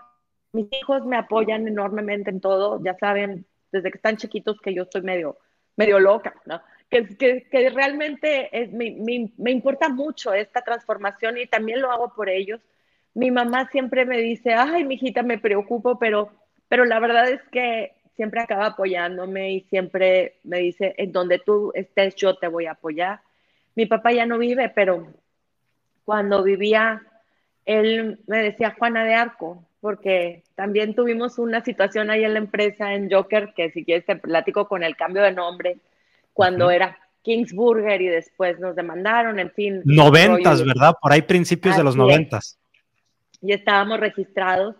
mis 0.53 0.67
hijos 0.71 1.05
me 1.05 1.17
apoyan 1.17 1.67
enormemente 1.67 2.29
en 2.29 2.39
todo, 2.39 2.81
ya 2.83 2.95
saben, 2.97 3.45
desde 3.71 3.91
que 3.91 3.97
están 3.97 4.17
chiquitos 4.17 4.59
que 4.61 4.73
yo 4.73 4.83
estoy 4.83 5.01
medio, 5.01 5.37
medio 5.75 5.99
loca, 5.99 6.35
¿no? 6.45 6.61
Que, 6.89 7.47
que, 7.49 7.69
realmente 7.69 8.49
es, 8.57 8.71
me, 8.71 8.95
me, 9.37 9.51
importa 9.51 9.89
mucho 9.89 10.33
esta 10.33 10.61
transformación 10.61 11.37
y 11.37 11.47
también 11.47 11.81
lo 11.81 11.91
hago 11.91 12.13
por 12.13 12.29
ellos. 12.29 12.61
Mi 13.13 13.31
mamá 13.31 13.69
siempre 13.71 14.05
me 14.05 14.17
dice, 14.19 14.53
ay, 14.53 14.83
mijita, 14.85 15.23
me 15.23 15.37
preocupo, 15.37 15.99
pero, 15.99 16.31
pero 16.67 16.85
la 16.85 16.99
verdad 16.99 17.29
es 17.29 17.41
que 17.51 17.93
siempre 18.15 18.41
acaba 18.41 18.67
apoyándome 18.67 19.51
y 19.51 19.61
siempre 19.61 20.39
me 20.43 20.59
dice, 20.59 20.95
en 20.97 21.11
donde 21.11 21.39
tú 21.39 21.71
estés, 21.75 22.15
yo 22.15 22.35
te 22.37 22.47
voy 22.47 22.67
a 22.67 22.71
apoyar. 22.71 23.21
Mi 23.75 23.85
papá 23.85 24.11
ya 24.11 24.25
no 24.25 24.37
vive, 24.37 24.69
pero 24.69 25.07
cuando 26.05 26.41
vivía, 26.43 27.03
él 27.65 28.19
me 28.27 28.41
decía 28.43 28.75
Juana 28.77 29.03
de 29.03 29.13
Arco, 29.13 29.63
porque 29.81 30.43
también 30.55 30.95
tuvimos 30.95 31.37
una 31.37 31.63
situación 31.63 32.09
ahí 32.09 32.23
en 32.23 32.33
la 32.33 32.39
empresa, 32.39 32.93
en 32.93 33.11
Joker, 33.11 33.53
que 33.55 33.71
si 33.71 33.83
quieres 33.83 34.05
te 34.05 34.15
platico 34.15 34.67
con 34.67 34.83
el 34.83 34.95
cambio 34.95 35.21
de 35.21 35.33
nombre 35.33 35.77
cuando 36.37 36.69
era 36.69 36.95
Kingsburger 37.23 37.99
y 37.99 38.09
después 38.09 38.59
nos 38.59 38.75
demandaron, 38.75 39.39
en 39.39 39.49
fin. 39.49 39.81
Noventas, 39.85 40.63
¿verdad? 40.63 40.93
Por 41.01 41.11
ahí 41.11 41.23
principios 41.23 41.75
de 41.75 41.83
los 41.83 41.95
noventas. 41.95 42.59
Y 43.41 43.53
estábamos 43.53 43.99
registrados 43.99 44.75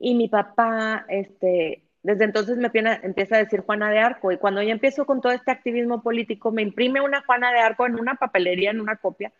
y 0.00 0.16
mi 0.16 0.28
papá, 0.28 1.06
este, 1.08 1.84
desde 2.02 2.24
entonces 2.24 2.56
me 2.56 2.72
empieza 3.04 3.36
a 3.36 3.38
decir 3.38 3.60
Juana 3.60 3.88
de 3.88 4.00
Arco 4.00 4.32
y 4.32 4.38
cuando 4.38 4.62
yo 4.62 4.70
empiezo 4.70 5.06
con 5.06 5.20
todo 5.20 5.32
este 5.32 5.52
activismo 5.52 6.02
político, 6.02 6.50
me 6.50 6.62
imprime 6.62 7.00
una 7.00 7.22
Juana 7.22 7.52
de 7.52 7.60
Arco 7.60 7.86
en 7.86 7.94
una 7.94 8.16
papelería, 8.16 8.72
en 8.72 8.80
una 8.80 8.96
copia 8.96 9.30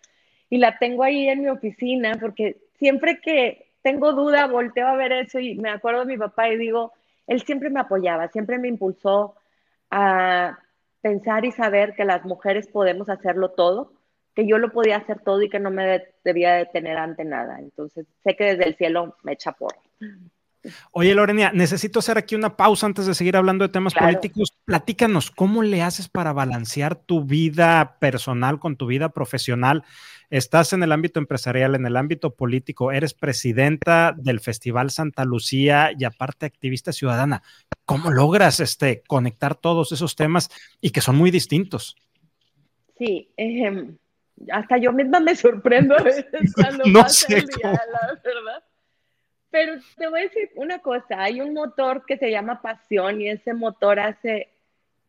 y 0.48 0.58
la 0.58 0.78
tengo 0.78 1.02
ahí 1.02 1.28
en 1.28 1.42
mi 1.42 1.48
oficina 1.48 2.16
porque 2.20 2.58
siempre 2.78 3.20
que 3.20 3.72
tengo 3.82 4.12
duda 4.12 4.46
volteo 4.46 4.86
a 4.86 4.94
ver 4.94 5.10
eso 5.10 5.40
y 5.40 5.56
me 5.56 5.70
acuerdo 5.70 6.00
de 6.00 6.06
mi 6.06 6.16
papá 6.16 6.48
y 6.48 6.58
digo, 6.58 6.92
él 7.26 7.42
siempre 7.42 7.70
me 7.70 7.80
apoyaba, 7.80 8.28
siempre 8.28 8.56
me 8.58 8.68
impulsó 8.68 9.34
a 9.90 10.56
pensar 11.00 11.44
y 11.44 11.52
saber 11.52 11.94
que 11.94 12.04
las 12.04 12.24
mujeres 12.24 12.68
podemos 12.68 13.08
hacerlo 13.08 13.50
todo, 13.50 13.92
que 14.34 14.46
yo 14.46 14.58
lo 14.58 14.70
podía 14.70 14.96
hacer 14.96 15.20
todo 15.20 15.42
y 15.42 15.48
que 15.48 15.60
no 15.60 15.70
me 15.70 16.02
debía 16.24 16.54
detener 16.54 16.96
ante 16.98 17.24
nada. 17.24 17.58
Entonces, 17.58 18.06
sé 18.22 18.36
que 18.36 18.44
desde 18.44 18.64
el 18.68 18.76
cielo 18.76 19.16
me 19.22 19.32
echa 19.32 19.52
por. 19.52 19.74
Oye, 20.92 21.14
Lorena, 21.14 21.52
necesito 21.52 22.00
hacer 22.00 22.18
aquí 22.18 22.34
una 22.34 22.56
pausa 22.56 22.86
antes 22.86 23.06
de 23.06 23.14
seguir 23.14 23.36
hablando 23.36 23.66
de 23.66 23.72
temas 23.72 23.94
políticos. 23.94 24.54
Platícanos, 24.64 25.30
¿cómo 25.30 25.62
le 25.62 25.82
haces 25.82 26.08
para 26.08 26.32
balancear 26.32 26.96
tu 26.96 27.24
vida 27.24 27.96
personal 27.98 28.58
con 28.58 28.76
tu 28.76 28.86
vida 28.86 29.08
profesional? 29.08 29.84
Estás 30.30 30.72
en 30.72 30.84
el 30.84 30.92
ámbito 30.92 31.18
empresarial, 31.18 31.74
en 31.74 31.86
el 31.86 31.96
ámbito 31.96 32.36
político, 32.36 32.92
eres 32.92 33.14
presidenta 33.14 34.14
del 34.16 34.38
Festival 34.38 34.90
Santa 34.90 35.24
Lucía 35.24 35.90
y 35.98 36.04
aparte 36.04 36.46
activista 36.46 36.92
ciudadana. 36.92 37.42
¿Cómo 37.84 38.12
logras 38.12 38.60
este, 38.60 39.02
conectar 39.08 39.56
todos 39.56 39.90
esos 39.90 40.14
temas 40.14 40.48
y 40.80 40.90
que 40.90 41.00
son 41.00 41.16
muy 41.16 41.32
distintos? 41.32 41.96
Sí, 42.96 43.28
hasta 44.52 44.78
yo 44.78 44.92
misma 44.92 45.18
me 45.18 45.34
sorprendo 45.34 45.98
a 45.98 46.02
veces 46.04 46.26
cuando 46.54 46.84
no 46.84 47.02
pasa 47.02 47.34
el 47.34 47.46
día, 47.46 47.72
la 47.72 48.12
verdad. 48.22 48.64
Pero 49.50 49.72
te 49.96 50.08
voy 50.08 50.20
a 50.20 50.22
decir 50.22 50.50
una 50.54 50.78
cosa, 50.78 51.24
hay 51.24 51.40
un 51.40 51.54
motor 51.54 52.04
que 52.06 52.16
se 52.18 52.30
llama 52.30 52.62
pasión 52.62 53.20
y 53.20 53.30
ese 53.30 53.52
motor 53.52 53.98
hace, 53.98 54.48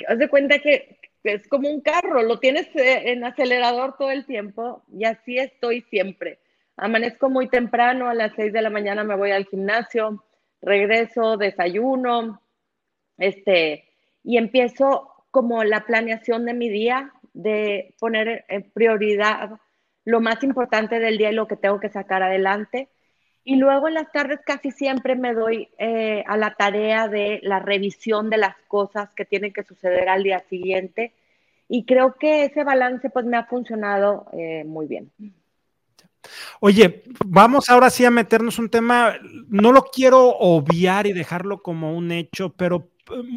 haz 0.07 0.17
de 0.17 0.27
cuenta 0.29 0.57
que 0.57 1.00
es 1.23 1.47
como 1.47 1.69
un 1.69 1.81
carro, 1.81 2.23
lo 2.23 2.39
tienes 2.39 2.67
eh, 2.75 3.11
en 3.11 3.23
acelerador 3.23 3.95
todo 3.97 4.11
el 4.11 4.25
tiempo 4.25 4.83
y 4.91 5.05
así 5.05 5.37
estoy 5.37 5.81
siempre. 5.83 6.39
Amanezco 6.77 7.29
muy 7.29 7.47
temprano, 7.47 8.09
a 8.09 8.13
las 8.13 8.33
6 8.35 8.53
de 8.53 8.61
la 8.61 8.69
mañana 8.69 9.03
me 9.03 9.15
voy 9.15 9.31
al 9.31 9.45
gimnasio, 9.45 10.23
regreso, 10.61 11.37
desayuno, 11.37 12.41
este, 13.17 13.89
y 14.23 14.37
empiezo 14.37 15.25
como 15.31 15.63
la 15.63 15.85
planeación 15.85 16.45
de 16.45 16.53
mi 16.53 16.69
día, 16.69 17.13
de 17.33 17.95
poner 17.99 18.45
en 18.49 18.69
prioridad 18.71 19.51
lo 20.03 20.19
más 20.19 20.43
importante 20.43 20.99
del 20.99 21.17
día 21.17 21.31
y 21.31 21.35
lo 21.35 21.47
que 21.47 21.55
tengo 21.55 21.79
que 21.79 21.89
sacar 21.89 22.23
adelante. 22.23 22.89
Y 23.43 23.55
luego 23.55 23.87
en 23.87 23.95
las 23.95 24.11
tardes 24.11 24.39
casi 24.45 24.71
siempre 24.71 25.15
me 25.15 25.33
doy 25.33 25.69
eh, 25.77 26.23
a 26.27 26.37
la 26.37 26.53
tarea 26.53 27.07
de 27.07 27.39
la 27.41 27.59
revisión 27.59 28.29
de 28.29 28.37
las 28.37 28.55
cosas 28.67 29.13
que 29.15 29.25
tienen 29.25 29.51
que 29.51 29.63
suceder 29.63 30.09
al 30.09 30.23
día 30.23 30.43
siguiente. 30.47 31.13
Y 31.67 31.85
creo 31.85 32.15
que 32.19 32.45
ese 32.45 32.63
balance 32.63 33.09
pues 33.09 33.25
me 33.25 33.37
ha 33.37 33.45
funcionado 33.45 34.27
eh, 34.33 34.63
muy 34.65 34.87
bien. 34.87 35.11
Oye, 36.59 37.03
vamos 37.25 37.69
ahora 37.69 37.89
sí 37.89 38.05
a 38.05 38.11
meternos 38.11 38.59
un 38.59 38.69
tema, 38.69 39.15
no 39.47 39.71
lo 39.71 39.83
quiero 39.85 40.29
obviar 40.37 41.07
y 41.07 41.13
dejarlo 41.13 41.63
como 41.63 41.95
un 41.97 42.11
hecho, 42.11 42.53
pero 42.53 42.91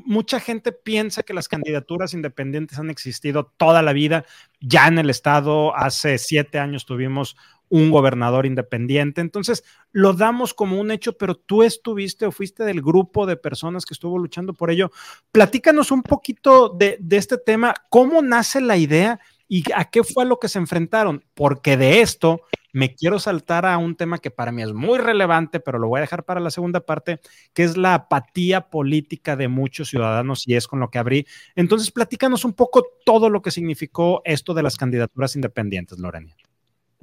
mucha 0.05 0.41
gente 0.41 0.73
piensa 0.73 1.23
que 1.23 1.35
las 1.35 1.49
candidaturas 1.49 2.15
independientes 2.15 2.79
han 2.79 2.91
existido 2.91 3.53
toda 3.57 3.83
la 3.83 3.93
vida. 3.93 4.25
Ya 4.61 4.87
en 4.87 4.99
el 4.99 5.11
estado, 5.11 5.75
hace 5.77 6.19
siete 6.19 6.59
años 6.59 6.87
tuvimos 6.87 7.37
un 7.69 7.91
gobernador 7.91 8.47
independiente. 8.47 9.21
Entonces, 9.21 9.65
lo 9.93 10.13
damos 10.13 10.55
como 10.55 10.81
un 10.81 10.91
hecho, 10.91 11.17
pero 11.17 11.35
tú 11.35 11.63
estuviste 11.63 12.27
o 12.27 12.33
fuiste 12.33 12.65
del 12.65 12.83
grupo 12.83 13.27
de 13.27 13.37
personas 13.37 13.85
que 13.85 13.95
estuvo 13.95 14.19
luchando 14.19 14.55
por 14.55 14.71
ello. 14.71 14.91
Platícanos 15.33 15.91
un 15.91 16.03
poquito 16.03 16.69
de, 16.69 16.99
este 17.11 17.39
tema, 17.39 17.75
cómo 17.91 18.23
nace 18.23 18.61
la 18.61 18.77
idea 18.77 19.21
y 19.49 19.65
a 19.75 19.85
qué 19.87 20.05
fue 20.05 20.25
a 20.25 20.27
lo 20.27 20.39
que 20.39 20.49
se 20.49 20.59
enfrentaron, 20.59 21.25
porque 21.35 21.77
de 21.77 22.01
esto 22.01 22.41
me 22.73 22.93
quiero 22.93 23.21
saltar 23.21 23.67
a 23.67 23.79
un 23.79 23.95
tema 23.95 24.19
que 24.19 24.33
para 24.33 24.51
mí 24.51 24.63
es 24.63 24.73
muy 24.73 24.99
relevante, 24.99 25.61
pero 25.61 25.79
lo 25.79 25.87
voy 25.87 25.99
a 25.99 26.01
dejar 26.01 26.25
para 26.25 26.41
la 26.41 26.51
segunda 26.51 26.81
parte, 26.81 27.21
que 27.53 27.63
es 27.63 27.77
la 27.77 27.95
apatía 27.95 28.69
política 28.69 29.37
de 29.37 29.47
muchos 29.47 29.91
ciudadanos 29.91 30.49
y 30.49 30.57
es 30.57 30.67
con 30.67 30.81
lo 30.81 30.91
que 30.91 30.99
abrí. 30.99 31.27
Entonces, 31.55 31.93
platícanos 31.93 32.45
un 32.45 32.53
poco 32.53 32.85
todo 33.05 33.31
lo 33.31 33.43
que 33.43 33.53
significó 33.53 34.23
esto 34.25 34.55
de 34.55 34.65
las 34.65 34.77
candidaturas 34.77 35.37
independientes, 35.37 36.01
Lorena. 36.01 36.35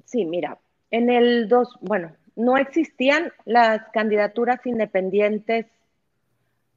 Sí, 0.06 0.26
mira, 0.26 0.58
en 0.90 1.10
el 1.10 1.48
dos, 1.48 1.78
bueno, 1.82 2.12
no 2.36 2.58
existían 2.58 3.32
las 3.46 3.82
candidaturas 3.94 4.66
independientes. 4.66 5.68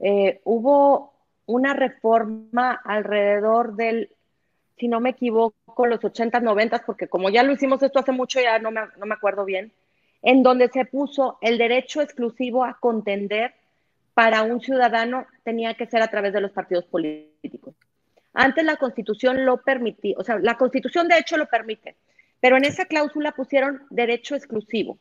Eh, 0.01 0.41
hubo 0.45 1.15
una 1.47 1.75
reforma 1.75 2.81
alrededor 2.85 3.75
del 3.77 4.11
si 4.77 4.89
no 4.89 5.01
me 5.01 5.11
equivoco, 5.11 5.87
los 5.87 6.05
80, 6.05 6.41
90, 6.41 6.83
porque 6.85 7.09
como 7.09 7.31
ya 7.31 7.43
lo 7.43 7.53
hicimos 7.53 7.83
esto 7.83 8.01
hace 8.01 8.13
mucho, 8.13 8.41
ya 8.41 8.59
no 8.59 8.71
me, 8.71 8.81
no 8.99 9.07
me 9.07 9.15
acuerdo 9.15 9.45
bien, 9.45 9.73
en 10.23 10.43
donde 10.43 10.69
se 10.69 10.85
puso 10.85 11.39
el 11.41 11.59
derecho 11.59 12.01
exclusivo 12.01 12.65
a 12.65 12.79
contender 12.81 13.55
para 14.15 14.43
un 14.43 14.61
ciudadano 14.61 15.27
tenía 15.43 15.75
que 15.75 15.87
ser 15.87 16.03
a 16.03 16.09
través 16.09 16.33
de 16.33 16.41
los 16.41 16.53
partidos 16.53 16.85
políticos. 16.87 17.75
Antes 18.33 18.65
la 18.65 18.77
constitución 18.77 19.45
lo 19.45 19.63
permitía, 19.63 20.17
o 20.19 20.25
sea, 20.25 20.39
la 20.39 20.57
constitución 20.57 21.09
de 21.09 21.19
hecho 21.19 21.37
lo 21.37 21.47
permite, 21.47 21.97
pero 22.45 22.59
en 22.59 22.67
esa 22.67 22.85
cláusula 22.85 23.33
pusieron 23.33 23.81
derecho 23.89 24.35
exclusivo. 24.35 24.99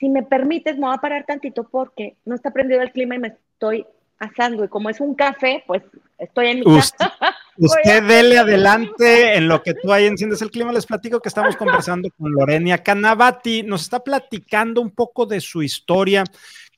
Si 0.00 0.08
me 0.08 0.24
permites, 0.24 0.74
me 0.74 0.86
voy 0.86 0.96
a 0.96 1.00
parar 1.00 1.24
tantito 1.24 1.62
porque 1.70 2.16
no 2.24 2.34
está 2.34 2.50
prendido 2.50 2.82
el 2.82 2.90
clima 2.90 3.14
y 3.14 3.18
me 3.20 3.28
estoy 3.28 3.86
asando 4.18 4.64
y 4.64 4.68
como 4.68 4.90
es 4.90 4.98
un 4.98 5.14
café, 5.14 5.62
pues 5.64 5.84
estoy 6.18 6.48
en 6.48 6.58
mi 6.58 6.64
casa. 6.64 7.14
Usted 7.56 8.02
dele 8.02 8.36
adelante 8.36 9.36
en 9.36 9.46
lo 9.46 9.62
que 9.62 9.74
tú 9.74 9.92
ahí 9.92 10.06
enciendes 10.06 10.42
el 10.42 10.50
clima. 10.50 10.72
Les 10.72 10.86
platico 10.86 11.20
que 11.20 11.28
estamos 11.28 11.54
conversando 11.54 12.08
con 12.18 12.32
Lorenia 12.32 12.78
Canavati. 12.78 13.62
Nos 13.62 13.82
está 13.82 14.00
platicando 14.00 14.80
un 14.80 14.90
poco 14.90 15.26
de 15.26 15.40
su 15.40 15.62
historia 15.62 16.24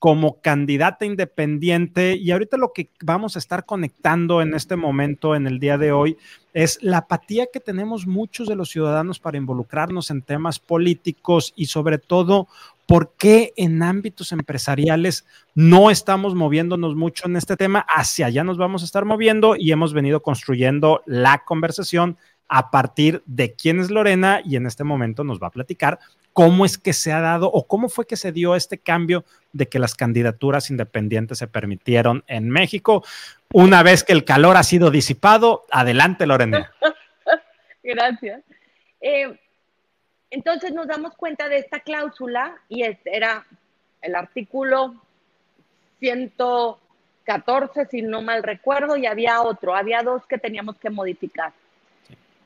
como 0.02 0.40
candidata 0.40 1.06
independiente 1.06 2.16
y 2.16 2.32
ahorita 2.32 2.56
lo 2.56 2.72
que 2.72 2.90
vamos 3.04 3.36
a 3.36 3.38
estar 3.38 3.64
conectando 3.64 4.42
en 4.42 4.52
este 4.52 4.74
momento, 4.74 5.36
en 5.36 5.46
el 5.46 5.60
día 5.60 5.78
de 5.78 5.92
hoy, 5.92 6.18
es 6.54 6.82
la 6.82 6.98
apatía 6.98 7.46
que 7.52 7.60
tenemos 7.60 8.04
muchos 8.08 8.48
de 8.48 8.56
los 8.56 8.68
ciudadanos 8.68 9.20
para 9.20 9.36
involucrarnos 9.36 10.10
en 10.10 10.22
temas 10.22 10.58
políticos 10.58 11.52
y 11.54 11.66
sobre 11.66 11.98
todo 11.98 12.48
¿Por 12.86 13.12
qué 13.16 13.52
en 13.56 13.82
ámbitos 13.82 14.32
empresariales 14.32 15.24
no 15.54 15.88
estamos 15.90 16.34
moviéndonos 16.34 16.96
mucho 16.96 17.26
en 17.26 17.36
este 17.36 17.56
tema? 17.56 17.86
Hacia 17.88 18.26
allá 18.26 18.42
nos 18.44 18.58
vamos 18.58 18.82
a 18.82 18.84
estar 18.84 19.04
moviendo 19.04 19.54
y 19.56 19.70
hemos 19.70 19.94
venido 19.94 20.20
construyendo 20.20 21.00
la 21.06 21.44
conversación 21.44 22.18
a 22.48 22.70
partir 22.70 23.22
de 23.26 23.54
quién 23.54 23.80
es 23.80 23.90
Lorena 23.90 24.40
y 24.44 24.56
en 24.56 24.66
este 24.66 24.84
momento 24.84 25.24
nos 25.24 25.40
va 25.40 25.46
a 25.48 25.52
platicar 25.52 25.98
cómo 26.32 26.64
es 26.64 26.78
que 26.78 26.92
se 26.92 27.12
ha 27.12 27.20
dado 27.20 27.50
o 27.50 27.66
cómo 27.66 27.88
fue 27.88 28.06
que 28.06 28.16
se 28.16 28.32
dio 28.32 28.56
este 28.56 28.78
cambio 28.78 29.24
de 29.52 29.68
que 29.68 29.78
las 29.78 29.94
candidaturas 29.94 30.70
independientes 30.70 31.38
se 31.38 31.46
permitieron 31.46 32.24
en 32.26 32.48
México. 32.48 33.04
Una 33.52 33.82
vez 33.82 34.04
que 34.04 34.12
el 34.12 34.24
calor 34.24 34.56
ha 34.56 34.62
sido 34.62 34.90
disipado, 34.90 35.64
adelante 35.70 36.26
Lorena. 36.26 36.72
Gracias. 37.82 38.42
Eh, 39.00 39.38
entonces 40.30 40.72
nos 40.72 40.86
damos 40.86 41.14
cuenta 41.14 41.48
de 41.48 41.58
esta 41.58 41.80
cláusula 41.80 42.56
y 42.68 42.82
era 43.04 43.44
el 44.00 44.14
artículo 44.14 44.94
114, 46.00 47.86
si 47.86 48.02
no 48.02 48.22
mal 48.22 48.42
recuerdo, 48.42 48.96
y 48.96 49.06
había 49.06 49.42
otro, 49.42 49.74
había 49.76 50.02
dos 50.02 50.26
que 50.26 50.38
teníamos 50.38 50.76
que 50.76 50.90
modificar. 50.90 51.52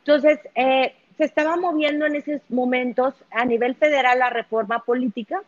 Entonces, 0.06 0.38
eh, 0.54 0.94
se 1.16 1.24
estaba 1.24 1.56
moviendo 1.56 2.06
en 2.06 2.14
esos 2.14 2.40
momentos 2.48 3.14
a 3.32 3.44
nivel 3.44 3.74
federal 3.74 4.20
la 4.20 4.30
reforma 4.30 4.84
política 4.84 5.42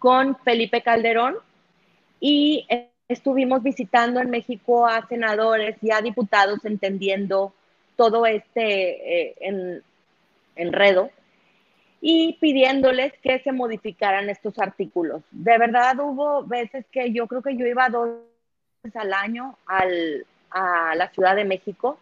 con 0.00 0.36
Felipe 0.38 0.82
Calderón 0.82 1.36
y 2.18 2.66
eh, 2.68 2.88
estuvimos 3.06 3.62
visitando 3.62 4.20
en 4.20 4.30
México 4.30 4.88
a 4.88 5.06
senadores 5.06 5.76
y 5.82 5.92
a 5.92 6.00
diputados 6.00 6.64
entendiendo 6.64 7.52
todo 7.94 8.26
este 8.26 9.28
eh, 9.28 9.34
en, 9.38 9.82
enredo 10.56 11.10
y 12.00 12.32
pidiéndoles 12.40 13.12
que 13.22 13.38
se 13.38 13.52
modificaran 13.52 14.28
estos 14.30 14.58
artículos. 14.58 15.22
De 15.30 15.56
verdad 15.58 15.96
hubo 16.00 16.42
veces 16.42 16.84
que 16.90 17.12
yo 17.12 17.28
creo 17.28 17.42
que 17.42 17.56
yo 17.56 17.66
iba 17.66 17.88
dos 17.88 18.16
veces 18.82 18.96
al 19.00 19.12
año 19.12 19.56
a 19.68 20.94
la 20.96 21.08
Ciudad 21.10 21.36
de 21.36 21.44
México 21.44 22.00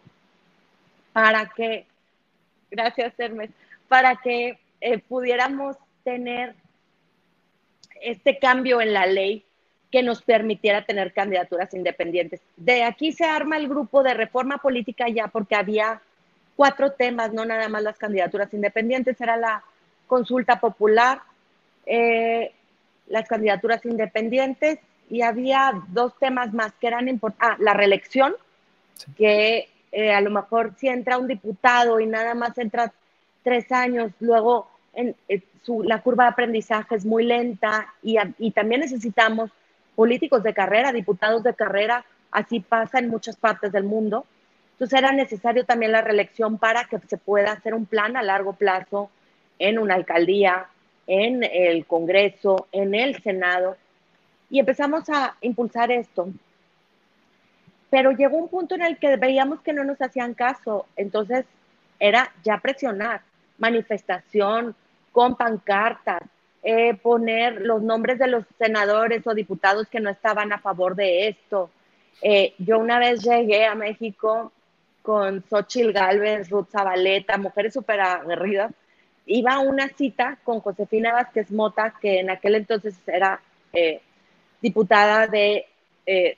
para 1.15 1.45
que, 1.55 1.85
gracias 2.69 3.13
Hermes, 3.17 3.49
para 3.87 4.17
que 4.17 4.59
eh, 4.81 4.97
pudiéramos 4.97 5.77
tener 6.03 6.53
este 8.01 8.37
cambio 8.37 8.81
en 8.81 8.91
la 8.91 9.05
ley 9.05 9.45
que 9.93 10.03
nos 10.03 10.21
permitiera 10.21 10.83
tener 10.83 11.13
candidaturas 11.13 11.73
independientes. 11.73 12.41
De 12.57 12.83
aquí 12.83 13.13
se 13.13 13.23
arma 13.23 13.55
el 13.55 13.69
grupo 13.69 14.03
de 14.03 14.13
reforma 14.13 14.57
política 14.57 15.07
ya 15.07 15.29
porque 15.29 15.55
había 15.55 16.01
cuatro 16.57 16.91
temas, 16.91 17.31
no 17.31 17.45
nada 17.45 17.69
más 17.69 17.81
las 17.81 17.97
candidaturas 17.97 18.53
independientes, 18.53 19.21
era 19.21 19.37
la 19.37 19.63
consulta 20.07 20.59
popular, 20.59 21.21
eh, 21.85 22.51
las 23.07 23.25
candidaturas 23.29 23.85
independientes 23.85 24.79
y 25.09 25.21
había 25.21 25.81
dos 25.87 26.19
temas 26.19 26.53
más 26.53 26.73
que 26.73 26.87
eran 26.87 27.07
importantes. 27.07 27.57
Ah, 27.57 27.63
la 27.63 27.73
reelección, 27.73 28.35
que 29.15 29.69
eh, 29.91 30.13
a 30.13 30.21
lo 30.21 30.29
mejor 30.29 30.73
si 30.77 30.87
entra 30.87 31.17
un 31.17 31.27
diputado 31.27 31.99
y 31.99 32.05
nada 32.05 32.33
más 32.33 32.57
entra 32.57 32.91
tres 33.43 33.71
años, 33.71 34.11
luego 34.19 34.67
en, 34.93 35.15
eh, 35.29 35.41
la 35.83 36.01
curva 36.01 36.25
de 36.25 36.29
aprendizaje 36.31 36.95
es 36.95 37.05
muy 37.05 37.25
lenta 37.25 37.93
y, 38.03 38.17
y 38.37 38.51
también 38.51 38.81
necesitamos 38.81 39.51
políticos 39.95 40.43
de 40.43 40.53
carrera, 40.53 40.91
diputados 40.91 41.43
de 41.43 41.53
carrera, 41.53 42.05
así 42.31 42.59
pasa 42.59 42.99
en 42.99 43.09
muchas 43.09 43.37
partes 43.37 43.71
del 43.71 43.83
mundo. 43.83 44.25
Entonces 44.73 44.99
era 44.99 45.13
necesario 45.13 45.65
también 45.65 45.93
la 45.93 46.01
reelección 46.01 46.57
para 46.57 46.85
que 46.85 46.99
se 47.07 47.17
pueda 47.17 47.53
hacer 47.53 47.73
un 47.73 47.85
plan 47.85 48.17
a 48.17 48.23
largo 48.23 48.53
plazo 48.53 49.09
en 49.57 49.79
una 49.79 49.95
alcaldía, 49.95 50.67
en 51.07 51.43
el 51.43 51.85
Congreso, 51.85 52.67
en 52.71 52.93
el 52.93 53.21
Senado. 53.23 53.77
Y 54.49 54.59
empezamos 54.59 55.09
a 55.09 55.37
impulsar 55.41 55.91
esto. 55.91 56.27
Pero 57.89 58.11
llegó 58.11 58.37
un 58.37 58.49
punto 58.49 58.75
en 58.75 58.81
el 58.81 58.97
que 58.97 59.15
veíamos 59.17 59.61
que 59.61 59.73
no 59.73 59.83
nos 59.83 60.01
hacían 60.01 60.33
caso. 60.33 60.85
Entonces 60.95 61.45
era 61.99 62.31
ya 62.43 62.57
presionar, 62.59 63.21
manifestación, 63.57 64.75
con 65.11 65.35
pancartas, 65.35 66.21
eh, 66.61 66.95
poner 66.95 67.61
los 67.61 67.81
nombres 67.81 68.19
de 68.19 68.27
los 68.27 68.43
senadores 68.57 69.25
o 69.27 69.33
diputados 69.33 69.87
que 69.87 69.99
no 69.99 70.09
estaban 70.09 70.51
a 70.51 70.59
favor 70.59 70.95
de 70.95 71.27
esto. 71.27 71.69
Eh, 72.21 72.53
yo 72.57 72.79
una 72.79 72.99
vez 72.99 73.23
llegué 73.23 73.65
a 73.65 73.75
México 73.75 74.51
con 75.01 75.43
Xochil 75.47 75.93
Galvez, 75.93 76.49
Ruth 76.49 76.69
Zabaleta, 76.71 77.37
mujeres 77.37 77.73
súper 77.73 78.01
aguerridas. 78.01 78.71
Iba 79.27 79.53
a 79.53 79.59
una 79.59 79.87
cita 79.89 80.39
con 80.43 80.59
Josefina 80.59 81.13
Vázquez 81.13 81.51
Mota, 81.51 81.93
que 82.01 82.19
en 82.19 82.31
aquel 82.31 82.55
entonces 82.55 82.95
era 83.07 83.39
eh, 83.71 84.01
diputada 84.61 85.27
de, 85.27 85.67
eh, 86.05 86.37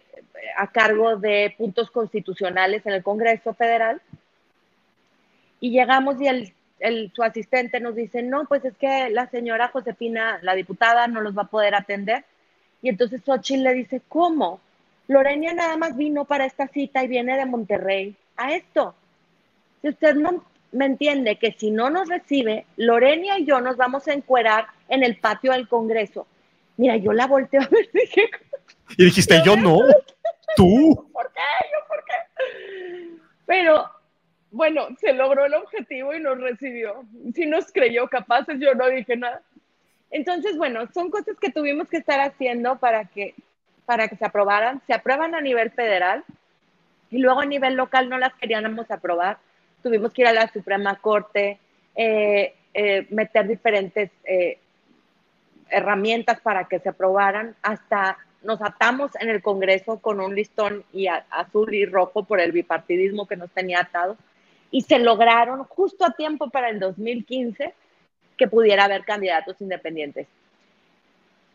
a 0.55 0.71
cargo 0.71 1.17
de 1.17 1.53
puntos 1.57 1.91
constitucionales 1.91 2.85
en 2.85 2.93
el 2.93 3.03
Congreso 3.03 3.53
Federal. 3.53 4.01
Y 5.59 5.71
llegamos 5.71 6.21
y 6.21 6.27
el, 6.27 7.11
su 7.13 7.23
asistente 7.23 7.79
nos 7.79 7.95
dice, 7.95 8.21
no, 8.21 8.45
pues 8.45 8.63
es 8.65 8.75
que 8.77 9.09
la 9.09 9.27
señora 9.29 9.69
Josefina, 9.69 10.39
la 10.41 10.55
diputada, 10.55 11.07
no 11.07 11.21
los 11.21 11.37
va 11.37 11.43
a 11.43 11.47
poder 11.47 11.75
atender. 11.75 12.23
Y 12.81 12.89
entonces 12.89 13.21
Xochitl 13.25 13.63
le 13.63 13.73
dice, 13.73 14.01
¿cómo? 14.07 14.59
Lorena 15.07 15.53
nada 15.53 15.77
más 15.77 15.95
vino 15.95 16.25
para 16.25 16.45
esta 16.45 16.67
cita 16.67 17.03
y 17.03 17.07
viene 17.07 17.37
de 17.37 17.45
Monterrey 17.45 18.15
a 18.35 18.53
esto. 18.53 18.93
Si 19.81 19.89
usted 19.89 20.15
no 20.15 20.43
me 20.71 20.85
entiende 20.85 21.37
que 21.37 21.53
si 21.53 21.71
no 21.71 21.89
nos 21.89 22.09
recibe, 22.09 22.65
Lorena 22.75 23.39
y 23.39 23.45
yo 23.45 23.61
nos 23.61 23.77
vamos 23.77 24.07
a 24.07 24.13
encuerar 24.13 24.67
en 24.89 25.03
el 25.03 25.17
patio 25.17 25.53
del 25.53 25.67
Congreso. 25.67 26.27
Mira, 26.77 26.95
yo 26.97 27.13
la 27.13 27.25
volteo 27.25 27.61
a 27.61 27.67
ver 27.67 27.89
dije, 27.93 28.29
y 28.97 29.05
dijiste, 29.05 29.41
yo 29.45 29.55
no, 29.55 29.79
tú. 30.55 31.09
¿Por 31.13 31.31
qué? 31.33 31.41
¿Yo 31.71 31.87
por 31.87 32.03
qué? 32.03 33.17
Pero 33.45 33.89
bueno, 34.51 34.87
se 34.99 35.13
logró 35.13 35.45
el 35.45 35.53
objetivo 35.53 36.13
y 36.13 36.19
nos 36.19 36.39
recibió. 36.39 37.03
Si 37.33 37.45
nos 37.45 37.71
creyó 37.71 38.07
capaces, 38.07 38.59
yo 38.59 38.73
no 38.73 38.87
dije 38.87 39.15
nada. 39.15 39.41
Entonces, 40.09 40.57
bueno, 40.57 40.87
son 40.93 41.09
cosas 41.09 41.37
que 41.39 41.51
tuvimos 41.51 41.89
que 41.89 41.97
estar 41.97 42.19
haciendo 42.19 42.77
para 42.77 43.05
que, 43.05 43.35
para 43.85 44.07
que 44.07 44.15
se 44.15 44.25
aprobaran. 44.25 44.81
Se 44.87 44.93
aprueban 44.93 45.35
a 45.35 45.41
nivel 45.41 45.71
federal, 45.71 46.23
y 47.09 47.19
luego 47.19 47.41
a 47.41 47.45
nivel 47.45 47.75
local 47.75 48.09
no 48.09 48.17
las 48.17 48.33
queríamos 48.35 48.89
aprobar. 48.91 49.37
Tuvimos 49.83 50.13
que 50.13 50.23
ir 50.23 50.27
a 50.27 50.33
la 50.33 50.51
Suprema 50.51 50.95
Corte. 50.95 51.59
Eh, 51.95 52.53
eh, 52.79 53.07
meter 53.09 53.47
diferentes 53.47 54.11
eh, 54.23 54.59
herramientas 55.67 56.39
para 56.41 56.65
que 56.65 56.77
se 56.77 56.89
aprobaran, 56.89 57.55
hasta 57.63 58.19
nos 58.47 58.61
atamos 58.61 59.11
en 59.19 59.29
el 59.29 59.41
Congreso 59.41 59.99
con 59.99 60.21
un 60.21 60.33
listón 60.33 60.85
y 60.93 61.07
azul 61.07 61.73
y 61.73 61.85
rojo 61.85 62.23
por 62.23 62.39
el 62.39 62.53
bipartidismo 62.53 63.27
que 63.27 63.35
nos 63.35 63.51
tenía 63.51 63.81
atados 63.81 64.17
y 64.71 64.83
se 64.83 64.99
lograron 64.99 65.65
justo 65.65 66.05
a 66.05 66.11
tiempo 66.11 66.49
para 66.49 66.69
el 66.69 66.79
2015 66.79 67.73
que 68.37 68.47
pudiera 68.47 68.85
haber 68.85 69.03
candidatos 69.03 69.59
independientes. 69.59 70.27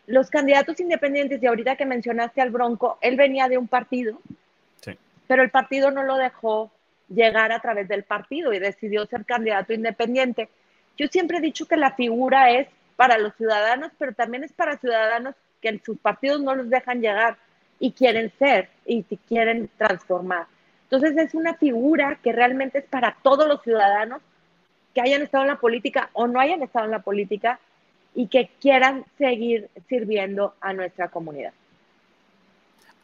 Los 0.06 0.28
candidatos 0.28 0.78
independientes, 0.80 1.42
y 1.42 1.46
ahorita 1.46 1.76
que 1.76 1.86
mencionaste 1.86 2.42
al 2.42 2.50
Bronco, 2.50 2.98
él 3.00 3.16
venía 3.16 3.48
de 3.48 3.56
un 3.56 3.68
partido, 3.68 4.20
pero 5.26 5.42
el 5.42 5.50
partido 5.50 5.90
no 5.90 6.02
lo 6.02 6.18
dejó 6.18 6.70
llegar 7.08 7.52
a 7.52 7.60
través 7.60 7.88
del 7.88 8.02
partido 8.02 8.52
y 8.52 8.58
decidió 8.58 9.06
ser 9.06 9.24
candidato 9.24 9.72
independiente. 9.72 10.50
Yo 10.98 11.06
siempre 11.06 11.38
he 11.38 11.40
dicho 11.40 11.64
que 11.64 11.78
la 11.78 11.92
figura 11.92 12.50
es 12.50 12.68
para 12.96 13.16
los 13.16 13.34
ciudadanos, 13.36 13.92
pero 13.98 14.12
también 14.12 14.44
es 14.44 14.52
para 14.52 14.76
ciudadanos 14.76 15.34
que 15.62 15.68
en 15.68 15.82
sus 15.82 15.96
partidos 15.98 16.42
no 16.42 16.54
los 16.54 16.68
dejan 16.68 17.00
llegar 17.00 17.38
y 17.78 17.92
quieren 17.92 18.30
ser 18.38 18.68
y 18.84 19.02
quieren 19.02 19.70
transformar. 19.78 20.46
Entonces 20.84 21.16
es 21.16 21.34
una 21.34 21.54
figura 21.54 22.18
que 22.22 22.32
realmente 22.32 22.78
es 22.78 22.84
para 22.84 23.16
todos 23.22 23.48
los 23.48 23.62
ciudadanos 23.62 24.20
que 24.94 25.00
hayan 25.00 25.22
estado 25.22 25.44
en 25.44 25.50
la 25.50 25.60
política 25.60 26.10
o 26.12 26.26
no 26.26 26.38
hayan 26.38 26.62
estado 26.62 26.84
en 26.84 26.90
la 26.90 27.00
política 27.00 27.58
y 28.14 28.26
que 28.26 28.50
quieran 28.60 29.06
seguir 29.16 29.70
sirviendo 29.88 30.54
a 30.60 30.74
nuestra 30.74 31.08
comunidad. 31.08 31.52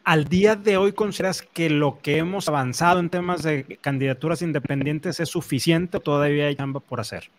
¿Al 0.05 0.25
día 0.25 0.55
de 0.55 0.77
hoy 0.77 0.93
consideras 0.93 1.43
que 1.43 1.71
lo 1.71 1.99
que 2.01 2.19
hemos 2.19 2.49
avanzado 2.49 3.01
en 3.01 3.11
temas 3.11 3.43
de 3.43 3.79
candidaturas 3.81 4.43
independientes 4.43 5.21
es 5.21 5.29
suficiente 5.29 5.99
o 5.99 6.01
todavía 6.01 6.47
hay 6.47 6.57
algo 6.59 6.81
por 6.81 7.01
hacer? 7.01 7.31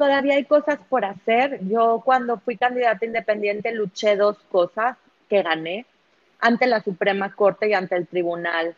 Todavía 0.00 0.36
hay 0.36 0.46
cosas 0.46 0.78
por 0.88 1.04
hacer. 1.04 1.60
Yo 1.68 2.00
cuando 2.02 2.38
fui 2.38 2.56
candidata 2.56 3.04
independiente 3.04 3.70
luché 3.70 4.16
dos 4.16 4.38
cosas 4.50 4.96
que 5.28 5.42
gané 5.42 5.84
ante 6.38 6.66
la 6.66 6.80
Suprema 6.80 7.34
Corte 7.34 7.68
y 7.68 7.74
ante 7.74 7.96
el 7.96 8.06
Tribunal 8.06 8.74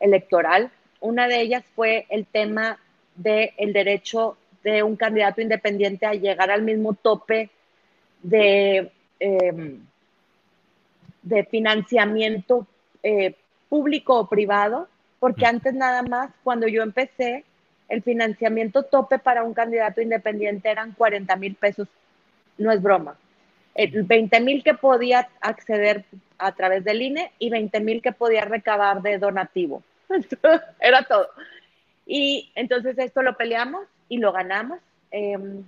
electoral. 0.00 0.70
Una 1.00 1.28
de 1.28 1.42
ellas 1.42 1.66
fue 1.74 2.06
el 2.08 2.24
tema 2.24 2.78
del 3.14 3.74
derecho 3.74 4.38
de 4.62 4.82
un 4.82 4.96
candidato 4.96 5.42
independiente 5.42 6.06
a 6.06 6.14
llegar 6.14 6.50
al 6.50 6.62
mismo 6.62 6.94
tope 6.94 7.50
de, 8.22 8.90
em, 9.20 9.84
de 11.20 11.44
financiamiento 11.44 12.66
eh, 13.02 13.34
público 13.68 14.18
o 14.18 14.28
privado, 14.30 14.88
porque 15.20 15.44
antes 15.44 15.74
nada 15.74 16.02
más, 16.04 16.30
cuando 16.42 16.66
yo 16.68 16.82
empecé, 16.82 17.44
el 17.88 18.02
financiamiento 18.02 18.82
tope 18.84 19.18
para 19.18 19.42
un 19.42 19.54
candidato 19.54 20.00
independiente 20.00 20.70
eran 20.70 20.92
40 20.92 21.36
mil 21.36 21.54
pesos, 21.54 21.88
no 22.58 22.72
es 22.72 22.82
broma. 22.82 23.16
El 23.74 24.04
20 24.04 24.40
mil 24.40 24.62
que 24.62 24.74
podía 24.74 25.28
acceder 25.40 26.04
a 26.38 26.52
través 26.52 26.84
del 26.84 27.02
INE 27.02 27.32
y 27.38 27.50
20 27.50 27.80
mil 27.80 28.02
que 28.02 28.12
podía 28.12 28.44
recabar 28.44 29.02
de 29.02 29.18
donativo. 29.18 29.82
Era 30.80 31.02
todo. 31.02 31.28
Y 32.06 32.50
entonces 32.54 32.96
esto 32.98 33.22
lo 33.22 33.36
peleamos 33.36 33.86
y 34.08 34.18
lo 34.18 34.32
ganamos. 34.32 34.78
Em, 35.10 35.64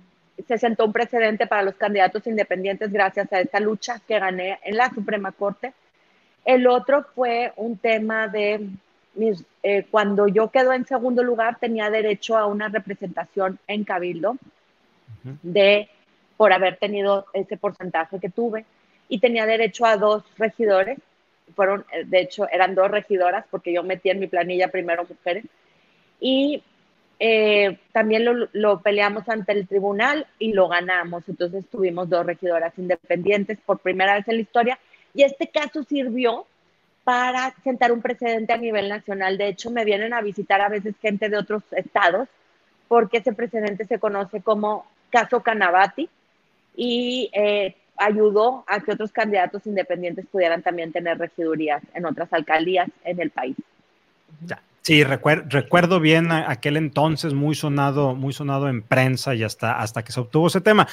se 0.47 0.57
sentó 0.57 0.85
un 0.85 0.93
precedente 0.93 1.47
para 1.47 1.63
los 1.63 1.75
candidatos 1.75 2.27
independientes 2.27 2.91
gracias 2.91 3.31
a 3.33 3.39
esta 3.39 3.59
lucha 3.59 3.99
que 4.07 4.19
gané 4.19 4.59
en 4.63 4.77
la 4.77 4.89
Suprema 4.89 5.31
Corte. 5.31 5.73
El 6.45 6.67
otro 6.67 7.05
fue 7.15 7.53
un 7.55 7.77
tema 7.77 8.27
de 8.27 8.69
mis, 9.17 9.43
eh, 9.63 9.85
cuando 9.89 10.27
yo 10.27 10.49
quedo 10.49 10.73
en 10.73 10.85
segundo 10.85 11.23
lugar 11.23 11.57
tenía 11.59 11.89
derecho 11.89 12.37
a 12.37 12.45
una 12.45 12.69
representación 12.69 13.59
en 13.67 13.83
Cabildo 13.83 14.37
de 15.41 15.89
por 16.37 16.53
haber 16.53 16.77
tenido 16.77 17.25
ese 17.33 17.57
porcentaje 17.57 18.19
que 18.19 18.29
tuve. 18.29 18.65
Y 19.09 19.19
tenía 19.19 19.45
derecho 19.45 19.85
a 19.85 19.97
dos 19.97 20.23
regidores. 20.37 20.99
Fueron, 21.55 21.85
eh, 21.91 22.03
de 22.05 22.21
hecho, 22.21 22.47
eran 22.49 22.75
dos 22.75 22.91
regidoras, 22.91 23.45
porque 23.49 23.73
yo 23.73 23.83
metí 23.83 24.09
en 24.09 24.19
mi 24.19 24.27
planilla 24.27 24.67
primero 24.67 25.05
mujeres, 25.09 25.45
y 26.19 26.61
eh, 27.19 27.79
también 27.93 28.25
lo, 28.25 28.47
lo, 28.51 28.81
peleamos 28.81 29.27
ante 29.29 29.53
el 29.53 29.67
tribunal 29.67 30.27
y 30.39 30.53
lo 30.53 30.67
ganamos. 30.67 31.23
Entonces 31.27 31.65
tuvimos 31.69 32.09
dos 32.09 32.25
regidoras 32.25 32.73
independientes 32.77 33.59
por 33.65 33.79
primera 33.79 34.15
vez 34.15 34.27
en 34.27 34.35
la 34.35 34.41
historia, 34.41 34.79
y 35.13 35.23
este 35.23 35.47
caso 35.47 35.83
sirvió 35.83 36.45
para 37.07 37.55
sentar 37.63 37.93
un 37.93 38.01
precedente 38.01 38.51
a 38.51 38.57
nivel 38.57 38.89
nacional. 38.89 39.37
De 39.37 39.47
hecho, 39.47 39.71
me 39.71 39.85
vienen 39.85 40.13
a 40.13 40.19
visitar 40.19 40.59
a 40.59 40.67
veces 40.67 40.93
gente 41.01 41.29
de 41.29 41.37
otros 41.37 41.63
estados, 41.71 42.27
porque 42.89 43.19
ese 43.19 43.31
precedente 43.31 43.85
se 43.85 43.97
conoce 43.97 44.41
como 44.41 44.85
caso 45.09 45.41
Canavati, 45.41 46.09
y 46.75 47.29
eh, 47.31 47.77
ayudó 47.95 48.65
a 48.67 48.81
que 48.81 48.91
otros 48.91 49.13
candidatos 49.13 49.65
independientes 49.65 50.25
pudieran 50.29 50.61
también 50.61 50.91
tener 50.91 51.17
regidurías 51.17 51.81
en 51.93 52.05
otras 52.05 52.27
alcaldías 52.33 52.89
en 53.05 53.21
el 53.21 53.29
país. 53.29 53.55
Sí, 54.81 55.05
recuerdo 55.05 56.01
bien 56.01 56.33
aquel 56.33 56.75
entonces 56.75 57.33
muy 57.33 57.55
sonado, 57.55 58.15
muy 58.15 58.33
sonado 58.33 58.67
en 58.67 58.81
prensa 58.81 59.33
y 59.33 59.43
hasta, 59.43 59.79
hasta 59.79 60.03
que 60.03 60.11
se 60.11 60.19
obtuvo 60.19 60.47
ese 60.47 60.59
tema. 60.59 60.89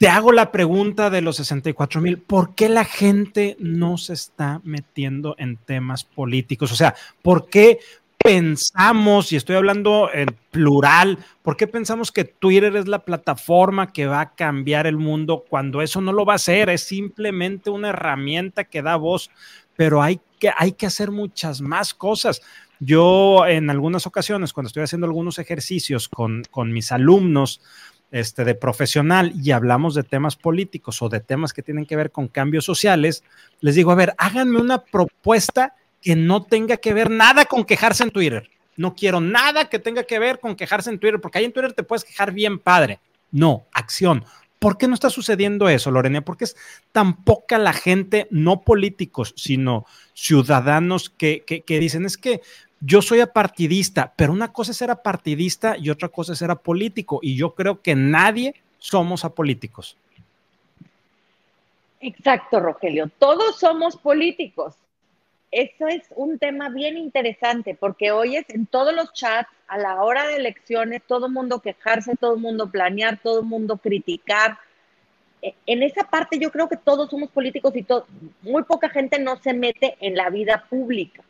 Te 0.00 0.08
hago 0.08 0.32
la 0.32 0.50
pregunta 0.50 1.10
de 1.10 1.20
los 1.20 1.36
64 1.36 2.00
mil, 2.00 2.16
¿por 2.16 2.54
qué 2.54 2.70
la 2.70 2.86
gente 2.86 3.54
no 3.60 3.98
se 3.98 4.14
está 4.14 4.62
metiendo 4.64 5.34
en 5.36 5.58
temas 5.58 6.04
políticos? 6.04 6.72
O 6.72 6.74
sea, 6.74 6.94
¿por 7.20 7.50
qué 7.50 7.80
pensamos, 8.16 9.30
y 9.30 9.36
estoy 9.36 9.56
hablando 9.56 10.08
en 10.10 10.34
plural, 10.50 11.18
¿por 11.42 11.58
qué 11.58 11.66
pensamos 11.66 12.12
que 12.12 12.24
Twitter 12.24 12.76
es 12.76 12.88
la 12.88 13.00
plataforma 13.00 13.92
que 13.92 14.06
va 14.06 14.22
a 14.22 14.34
cambiar 14.34 14.86
el 14.86 14.96
mundo 14.96 15.44
cuando 15.46 15.82
eso 15.82 16.00
no 16.00 16.14
lo 16.14 16.24
va 16.24 16.32
a 16.32 16.36
hacer? 16.36 16.70
Es 16.70 16.80
simplemente 16.80 17.68
una 17.68 17.90
herramienta 17.90 18.64
que 18.64 18.80
da 18.80 18.96
voz, 18.96 19.30
pero 19.76 20.02
hay 20.02 20.18
que, 20.38 20.50
hay 20.56 20.72
que 20.72 20.86
hacer 20.86 21.10
muchas 21.10 21.60
más 21.60 21.92
cosas. 21.92 22.40
Yo 22.78 23.46
en 23.46 23.68
algunas 23.68 24.06
ocasiones, 24.06 24.54
cuando 24.54 24.68
estoy 24.68 24.82
haciendo 24.82 25.06
algunos 25.06 25.38
ejercicios 25.38 26.08
con, 26.08 26.44
con 26.50 26.72
mis 26.72 26.90
alumnos, 26.90 27.60
este, 28.10 28.44
de 28.44 28.54
profesional 28.54 29.32
y 29.34 29.52
hablamos 29.52 29.94
de 29.94 30.02
temas 30.02 30.36
políticos 30.36 31.00
o 31.02 31.08
de 31.08 31.20
temas 31.20 31.52
que 31.52 31.62
tienen 31.62 31.86
que 31.86 31.96
ver 31.96 32.10
con 32.10 32.28
cambios 32.28 32.64
sociales, 32.64 33.22
les 33.60 33.74
digo, 33.74 33.90
a 33.90 33.96
ver, 33.96 34.14
háganme 34.18 34.60
una 34.60 34.82
propuesta 34.84 35.74
que 36.00 36.16
no 36.16 36.44
tenga 36.44 36.76
que 36.78 36.94
ver 36.94 37.10
nada 37.10 37.44
con 37.44 37.64
quejarse 37.64 38.02
en 38.02 38.10
Twitter. 38.10 38.50
No 38.76 38.94
quiero 38.94 39.20
nada 39.20 39.68
que 39.68 39.78
tenga 39.78 40.04
que 40.04 40.18
ver 40.18 40.40
con 40.40 40.56
quejarse 40.56 40.90
en 40.90 40.98
Twitter, 40.98 41.20
porque 41.20 41.38
ahí 41.38 41.44
en 41.44 41.52
Twitter 41.52 41.72
te 41.72 41.82
puedes 41.82 42.04
quejar 42.04 42.32
bien 42.32 42.58
padre. 42.58 42.98
No, 43.30 43.66
acción. 43.72 44.24
¿Por 44.58 44.76
qué 44.76 44.88
no 44.88 44.94
está 44.94 45.08
sucediendo 45.08 45.68
eso, 45.68 45.90
Lorena? 45.90 46.20
Porque 46.20 46.44
es 46.44 46.56
tan 46.92 47.24
poca 47.24 47.58
la 47.58 47.72
gente, 47.72 48.26
no 48.30 48.60
políticos, 48.60 49.32
sino 49.36 49.86
ciudadanos 50.12 51.08
que, 51.10 51.44
que, 51.44 51.78
dicen, 51.78 52.04
es 52.04 52.18
que 52.18 52.42
yo 52.80 53.02
soy 53.02 53.20
apartidista, 53.20 54.12
pero 54.16 54.32
una 54.32 54.52
cosa 54.52 54.72
es 54.72 54.78
ser 54.78 54.90
apartidista 54.90 55.76
y 55.76 55.90
otra 55.90 56.08
cosa 56.08 56.32
es 56.32 56.38
ser 56.38 56.50
apolítico. 56.50 57.20
Y 57.22 57.36
yo 57.36 57.54
creo 57.54 57.80
que 57.80 57.94
nadie 57.94 58.54
somos 58.78 59.24
apolíticos. 59.24 59.96
Exacto, 62.00 62.60
Rogelio. 62.60 63.10
Todos 63.18 63.58
somos 63.58 63.96
políticos 63.96 64.74
eso 65.50 65.88
es 65.88 66.02
un 66.14 66.38
tema 66.38 66.68
bien 66.68 66.96
interesante 66.96 67.74
porque 67.74 68.12
hoy 68.12 68.36
es 68.36 68.48
en 68.50 68.66
todos 68.66 68.94
los 68.94 69.12
chats, 69.12 69.50
a 69.66 69.78
la 69.78 70.02
hora 70.02 70.26
de 70.26 70.36
elecciones, 70.36 71.02
todo 71.06 71.26
el 71.26 71.32
mundo 71.32 71.60
quejarse, 71.60 72.16
todo 72.16 72.34
el 72.34 72.40
mundo 72.40 72.70
planear, 72.70 73.18
todo 73.20 73.40
el 73.40 73.46
mundo 73.46 73.76
criticar. 73.76 74.58
E, 75.42 75.54
en 75.66 75.82
esa 75.82 76.04
parte 76.04 76.38
yo 76.38 76.50
creo 76.50 76.68
que 76.68 76.76
todos 76.76 77.10
somos 77.10 77.30
políticos 77.30 77.74
y 77.76 77.86
muy 78.42 78.62
poca 78.64 78.88
gente 78.90 79.18
no 79.18 79.36
se 79.38 79.52
mete 79.52 79.96
en 80.00 80.16
la 80.16 80.30
vida 80.30 80.66
pública. 80.68 81.22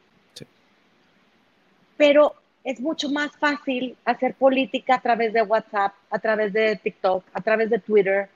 Pero 2.00 2.34
es 2.64 2.80
mucho 2.80 3.10
más 3.10 3.36
fácil 3.36 3.94
hacer 4.06 4.32
política 4.32 4.94
a 4.94 5.02
través 5.02 5.34
de 5.34 5.42
WhatsApp, 5.42 5.92
a 6.08 6.18
través 6.18 6.50
de 6.54 6.76
TikTok, 6.76 7.22
a 7.30 7.42
través 7.42 7.68
de 7.68 7.78
Twitter, 7.78 8.30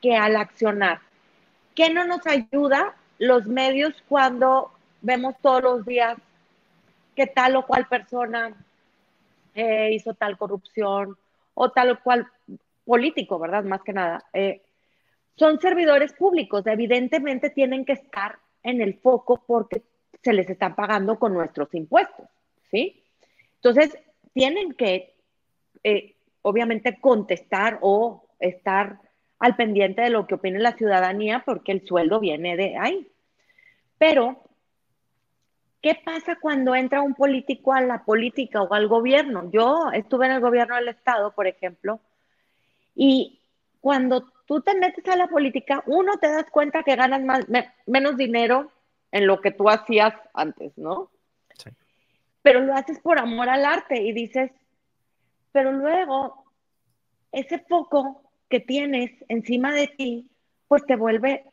que 0.00 0.16
al 0.16 0.34
accionar. 0.34 1.00
¿Qué 1.74 1.90
no 1.90 2.06
nos 2.06 2.26
ayuda 2.26 2.94
los 3.18 3.44
medios 3.44 3.92
cuando 4.08 4.72
vemos 5.02 5.34
todos 5.42 5.62
los 5.62 5.84
días 5.84 6.16
que 7.14 7.26
tal 7.26 7.56
o 7.56 7.66
cual 7.66 7.86
persona 7.86 8.54
eh, 9.54 9.90
hizo 9.92 10.14
tal 10.14 10.38
corrupción 10.38 11.18
o 11.52 11.70
tal 11.70 11.90
o 11.90 12.00
cual 12.02 12.26
político, 12.86 13.38
¿verdad? 13.38 13.62
Más 13.64 13.82
que 13.82 13.92
nada. 13.92 14.24
Eh, 14.32 14.62
son 15.36 15.60
servidores 15.60 16.14
públicos, 16.14 16.66
evidentemente 16.66 17.50
tienen 17.50 17.84
que 17.84 17.92
estar 17.92 18.38
en 18.62 18.80
el 18.80 18.94
foco 18.94 19.44
porque 19.46 19.82
se 20.22 20.32
les 20.32 20.48
está 20.48 20.74
pagando 20.74 21.18
con 21.18 21.34
nuestros 21.34 21.74
impuestos, 21.74 22.26
¿sí? 22.70 23.02
Entonces, 23.56 23.98
tienen 24.32 24.74
que, 24.74 25.14
eh, 25.84 26.16
obviamente, 26.42 26.98
contestar 27.00 27.78
o 27.82 28.28
estar 28.38 29.00
al 29.38 29.56
pendiente 29.56 30.02
de 30.02 30.10
lo 30.10 30.26
que 30.26 30.34
opine 30.36 30.58
la 30.58 30.76
ciudadanía 30.76 31.42
porque 31.44 31.72
el 31.72 31.86
sueldo 31.86 32.20
viene 32.20 32.56
de 32.56 32.76
ahí. 32.76 33.08
Pero 33.98 34.46
¿Qué 35.86 35.94
pasa 36.04 36.36
cuando 36.40 36.74
entra 36.74 37.00
un 37.00 37.14
político 37.14 37.72
a 37.72 37.80
la 37.80 38.04
política 38.04 38.60
o 38.60 38.74
al 38.74 38.88
gobierno? 38.88 39.48
Yo 39.52 39.90
estuve 39.92 40.26
en 40.26 40.32
el 40.32 40.40
gobierno 40.40 40.74
del 40.74 40.88
Estado, 40.88 41.32
por 41.32 41.46
ejemplo, 41.46 42.00
Y 42.96 43.40
cuando 43.80 44.32
tú 44.46 44.62
te 44.62 44.74
metes 44.74 45.06
a 45.08 45.16
la 45.16 45.28
política, 45.28 45.84
uno 45.86 46.18
te 46.18 46.28
das 46.28 46.50
cuenta 46.50 46.82
que 46.82 46.96
ganas 46.96 47.22
más, 47.22 47.46
menos 47.86 48.16
dinero 48.16 48.72
en 49.12 49.28
lo 49.28 49.40
que 49.40 49.52
tú 49.52 49.68
hacías 49.68 50.14
antes, 50.34 50.76
¿no? 50.76 51.10
Sí. 52.46 52.52
Pero 52.52 52.60
lo 52.60 52.74
haces 52.74 53.00
por 53.00 53.18
amor 53.18 53.48
al 53.48 53.64
arte 53.64 54.00
y 54.00 54.12
dices, 54.12 54.50
pero 55.52 55.72
luego 55.72 56.44
ese 57.32 57.58
foco 57.58 58.22
que 58.48 58.60
tienes 58.60 59.10
encima 59.28 59.72
de 59.72 59.88
ti, 59.88 60.30
pues 60.68 60.86
te 60.86 60.96
vuelve 60.96 61.44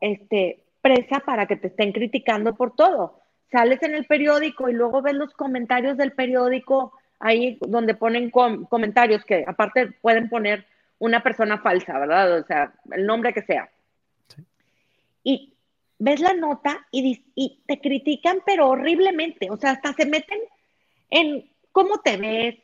este, 0.00 0.64
presa 0.80 1.20
para 1.20 1.46
que 1.46 1.56
te 1.56 1.68
estén 1.68 1.92
criticando 1.92 2.54
por 2.54 2.74
todo. 2.74 3.20
Sales 3.50 3.82
en 3.82 3.94
el 3.94 4.06
periódico 4.06 4.68
y 4.68 4.72
luego 4.72 5.02
ves 5.02 5.14
los 5.14 5.32
comentarios 5.34 5.96
del 5.96 6.12
periódico 6.12 6.92
ahí 7.18 7.58
donde 7.60 7.94
ponen 7.94 8.30
comentarios 8.30 9.24
que 9.24 9.44
aparte 9.46 9.92
pueden 10.00 10.28
poner 10.28 10.66
una 10.98 11.22
persona 11.22 11.58
falsa, 11.58 11.98
¿verdad? 11.98 12.38
O 12.38 12.46
sea, 12.46 12.72
el 12.92 13.06
nombre 13.06 13.32
que 13.32 13.42
sea. 13.42 13.70
Y 15.24 15.54
ves 15.98 16.20
la 16.20 16.32
nota 16.34 16.86
y, 16.90 17.24
y, 17.34 17.62
te 17.66 17.80
critican, 17.80 18.40
pero 18.46 18.68
horriblemente. 18.68 19.50
O 19.50 19.56
sea, 19.56 19.72
hasta 19.72 19.92
se 19.92 20.06
meten 20.06 20.38
en 21.10 21.50
cómo 21.72 22.00
te 22.00 22.16
ves, 22.16 22.56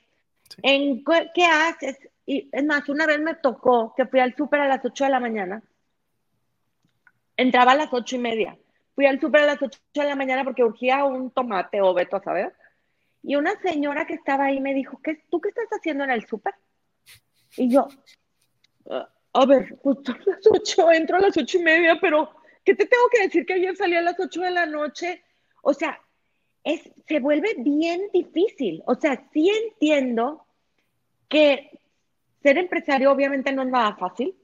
en 0.62 1.04
qué, 1.34 1.44
haces. 1.44 1.98
Y 2.26 2.48
es 2.52 2.64
más, 2.64 2.88
una 2.88 3.06
vez 3.06 3.20
me 3.20 3.34
tocó 3.34 3.94
que 3.96 4.06
fui 4.06 4.20
al 4.20 4.34
súper 4.34 4.60
a 4.60 4.68
las 4.68 4.84
8 4.84 5.04
de 5.04 5.10
la 5.10 5.20
mañana. 5.20 5.62
Entraba 7.36 7.72
a 7.72 7.76
las 7.76 7.92
ocho 7.92 8.16
y 8.16 8.20
media. 8.20 8.56
Fui 8.94 9.06
al 9.06 9.20
súper 9.20 9.42
a 9.42 9.46
las 9.46 9.62
8 9.62 9.78
de 9.94 10.04
la 10.04 10.14
mañana 10.14 10.44
porque 10.44 10.62
urgía 10.62 11.04
un 11.04 11.30
tomate 11.30 11.80
o 11.80 11.92
veto 11.92 12.16
a 12.16 12.22
saber. 12.22 12.54
Y 13.22 13.36
una 13.36 13.58
señora 13.60 14.06
que 14.06 14.14
estaba 14.14 14.44
ahí 14.44 14.60
me 14.60 14.74
dijo, 14.74 15.00
¿qué, 15.02 15.24
¿tú 15.30 15.40
qué 15.40 15.48
estás 15.48 15.68
haciendo 15.70 16.04
en 16.04 16.10
el 16.10 16.26
súper? 16.26 16.54
Y 17.56 17.70
yo, 17.70 17.88
a 19.32 19.46
ver, 19.46 19.76
justo 19.78 20.12
a 20.12 20.18
las 20.26 20.46
8, 20.48 20.92
entro 20.92 21.16
a 21.16 21.20
las 21.20 21.36
ocho 21.36 21.58
y 21.58 21.62
media, 21.62 21.98
pero 22.00 22.30
¿qué 22.64 22.74
te 22.74 22.86
tengo 22.86 23.08
que 23.10 23.22
decir 23.22 23.46
que 23.46 23.54
ayer 23.54 23.76
salí 23.76 23.94
a 23.94 24.02
las 24.02 24.18
8 24.18 24.40
de 24.42 24.50
la 24.50 24.66
noche? 24.66 25.22
O 25.62 25.74
sea, 25.74 26.00
es, 26.62 26.90
se 27.06 27.20
vuelve 27.20 27.54
bien 27.58 28.08
difícil. 28.12 28.82
O 28.86 28.94
sea, 28.94 29.28
sí 29.32 29.50
entiendo 29.50 30.46
que 31.28 31.70
ser 32.42 32.58
empresario 32.58 33.12
obviamente 33.12 33.52
no 33.52 33.62
es 33.62 33.68
nada 33.68 33.96
fácil. 33.96 34.34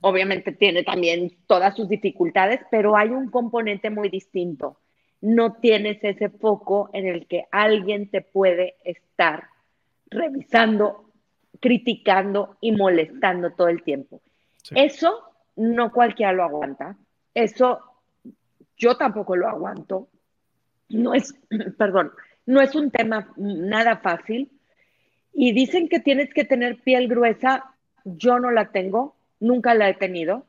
Obviamente 0.00 0.52
tiene 0.52 0.84
también 0.84 1.36
todas 1.46 1.74
sus 1.74 1.88
dificultades, 1.88 2.60
pero 2.70 2.96
hay 2.96 3.08
un 3.08 3.30
componente 3.30 3.90
muy 3.90 4.08
distinto. 4.08 4.78
No 5.20 5.54
tienes 5.54 5.98
ese 6.02 6.28
foco 6.28 6.90
en 6.92 7.08
el 7.08 7.26
que 7.26 7.46
alguien 7.50 8.08
te 8.08 8.20
puede 8.20 8.76
estar 8.84 9.48
revisando 10.10 11.08
criticando 11.60 12.56
y 12.60 12.72
molestando 12.72 13.52
todo 13.52 13.68
el 13.68 13.82
tiempo. 13.82 14.20
Eso 14.74 15.22
no 15.56 15.92
cualquiera 15.92 16.32
lo 16.32 16.44
aguanta. 16.44 16.96
Eso 17.38 17.80
yo 18.76 18.96
tampoco 18.96 19.36
lo 19.36 19.48
aguanto. 19.48 20.08
No 20.88 21.14
es, 21.14 21.34
perdón, 21.78 22.12
no 22.46 22.60
es 22.60 22.74
un 22.74 22.90
tema 22.90 23.32
nada 23.36 23.98
fácil. 23.98 24.50
Y 25.32 25.52
dicen 25.52 25.88
que 25.88 26.00
tienes 26.00 26.34
que 26.34 26.44
tener 26.44 26.82
piel 26.82 27.06
gruesa. 27.06 27.74
Yo 28.04 28.40
no 28.40 28.50
la 28.50 28.72
tengo, 28.72 29.14
nunca 29.38 29.74
la 29.74 29.88
he 29.88 29.94
tenido. 29.94 30.46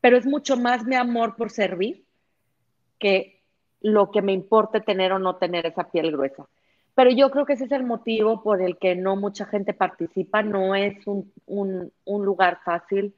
Pero 0.00 0.16
es 0.16 0.26
mucho 0.26 0.56
más 0.56 0.84
mi 0.84 0.96
amor 0.96 1.36
por 1.36 1.50
servir 1.50 2.04
que 2.98 3.42
lo 3.80 4.10
que 4.10 4.22
me 4.22 4.32
importe 4.32 4.80
tener 4.80 5.12
o 5.12 5.18
no 5.18 5.36
tener 5.36 5.66
esa 5.66 5.90
piel 5.90 6.10
gruesa. 6.10 6.48
Pero 6.96 7.10
yo 7.10 7.30
creo 7.30 7.44
que 7.44 7.52
ese 7.52 7.66
es 7.66 7.72
el 7.72 7.84
motivo 7.84 8.42
por 8.42 8.62
el 8.62 8.78
que 8.78 8.96
no 8.96 9.14
mucha 9.14 9.44
gente 9.44 9.74
participa. 9.74 10.42
No 10.42 10.74
es 10.74 10.96
un, 11.06 11.92
lugar 12.06 12.60
fácil, 12.64 13.14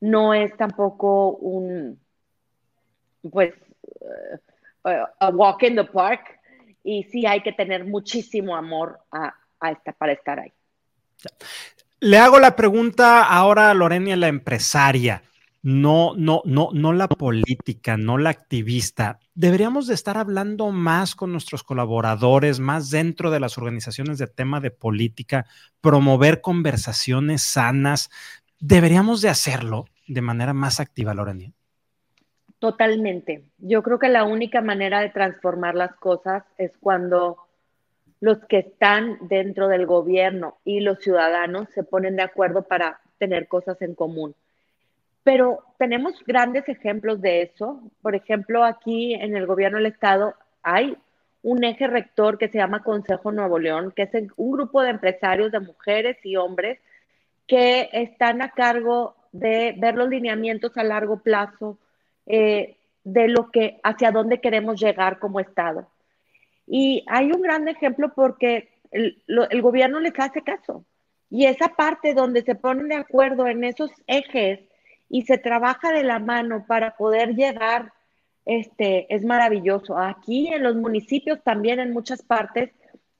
no 0.00 0.34
es 0.34 0.56
tampoco 0.56 1.32
un, 1.32 2.00
pues, 3.30 3.54
uh, 4.84 4.88
a 5.18 5.28
walk 5.30 5.62
in 5.62 5.76
the 5.76 5.84
park. 5.84 6.38
Y 6.82 7.04
sí 7.04 7.26
hay 7.26 7.42
que 7.42 7.52
tener 7.52 7.84
muchísimo 7.84 8.56
amor 8.56 8.98
a, 9.12 9.34
esta, 9.70 9.92
para 9.92 10.12
estar 10.12 10.40
ahí. 10.40 10.52
Le 12.00 12.16
hago 12.16 12.38
la 12.38 12.56
pregunta 12.56 13.22
ahora 13.24 13.70
a 13.70 13.74
Lorena, 13.74 14.16
la 14.16 14.28
empresaria 14.28 15.22
no, 15.62 16.14
no, 16.16 16.40
no, 16.46 16.70
no 16.72 16.92
la 16.92 17.06
política, 17.06 17.96
no 17.96 18.16
la 18.16 18.30
activista. 18.30 19.18
Deberíamos 19.34 19.86
de 19.86 19.94
estar 19.94 20.16
hablando 20.16 20.70
más 20.70 21.14
con 21.14 21.32
nuestros 21.32 21.62
colaboradores, 21.62 22.60
más 22.60 22.90
dentro 22.90 23.30
de 23.30 23.40
las 23.40 23.58
organizaciones 23.58 24.18
de 24.18 24.26
tema 24.26 24.60
de 24.60 24.70
política, 24.70 25.46
promover 25.80 26.40
conversaciones 26.40 27.42
sanas. 27.42 28.10
Deberíamos 28.60 29.22
de 29.22 29.30
hacerlo 29.30 29.86
de 30.06 30.20
manera 30.20 30.52
más 30.52 30.80
activa, 30.80 31.14
Lorena. 31.14 31.50
Totalmente. 32.58 33.44
Yo 33.56 33.82
creo 33.82 33.98
que 33.98 34.10
la 34.10 34.24
única 34.24 34.60
manera 34.60 35.00
de 35.00 35.08
transformar 35.08 35.74
las 35.74 35.94
cosas 35.94 36.44
es 36.58 36.72
cuando 36.78 37.38
los 38.20 38.38
que 38.44 38.58
están 38.58 39.16
dentro 39.22 39.66
del 39.68 39.86
gobierno 39.86 40.58
y 40.62 40.80
los 40.80 40.98
ciudadanos 40.98 41.70
se 41.70 41.84
ponen 41.84 42.16
de 42.16 42.22
acuerdo 42.22 42.62
para 42.62 43.00
tener 43.16 43.48
cosas 43.48 43.80
en 43.80 43.94
común. 43.94 44.34
Pero 45.22 45.64
tenemos 45.78 46.22
grandes 46.26 46.68
ejemplos 46.68 47.22
de 47.22 47.42
eso. 47.42 47.80
Por 48.02 48.14
ejemplo, 48.14 48.62
aquí 48.62 49.14
en 49.14 49.36
el 49.36 49.46
gobierno 49.46 49.78
del 49.78 49.86
estado 49.86 50.34
hay 50.62 50.98
un 51.42 51.64
eje 51.64 51.86
rector 51.86 52.36
que 52.36 52.48
se 52.48 52.58
llama 52.58 52.82
Consejo 52.82 53.32
Nuevo 53.32 53.58
León, 53.58 53.90
que 53.96 54.02
es 54.02 54.10
un 54.36 54.52
grupo 54.52 54.82
de 54.82 54.90
empresarios, 54.90 55.50
de 55.50 55.60
mujeres 55.60 56.18
y 56.24 56.36
hombres 56.36 56.78
que 57.50 57.90
están 57.92 58.42
a 58.42 58.50
cargo 58.50 59.16
de 59.32 59.74
ver 59.76 59.96
los 59.96 60.08
lineamientos 60.08 60.76
a 60.76 60.84
largo 60.84 61.18
plazo 61.18 61.78
eh, 62.26 62.76
de 63.02 63.26
lo 63.26 63.50
que 63.50 63.80
hacia 63.82 64.12
dónde 64.12 64.40
queremos 64.40 64.80
llegar 64.80 65.18
como 65.18 65.40
estado. 65.40 65.88
Y 66.64 67.04
hay 67.08 67.32
un 67.32 67.42
gran 67.42 67.66
ejemplo 67.66 68.12
porque 68.14 68.68
el, 68.92 69.20
el 69.26 69.62
gobierno 69.62 69.98
les 69.98 70.16
hace 70.16 70.42
caso. 70.42 70.84
Y 71.28 71.46
esa 71.46 71.70
parte 71.70 72.14
donde 72.14 72.42
se 72.42 72.54
ponen 72.54 72.86
de 72.86 72.94
acuerdo 72.94 73.48
en 73.48 73.64
esos 73.64 73.90
ejes 74.06 74.60
y 75.08 75.22
se 75.22 75.36
trabaja 75.36 75.90
de 75.90 76.04
la 76.04 76.20
mano 76.20 76.64
para 76.68 76.96
poder 76.96 77.34
llegar, 77.34 77.92
este, 78.46 79.12
es 79.12 79.24
maravilloso. 79.24 79.98
Aquí 79.98 80.54
en 80.54 80.62
los 80.62 80.76
municipios 80.76 81.42
también 81.42 81.80
en 81.80 81.92
muchas 81.92 82.22
partes, 82.22 82.70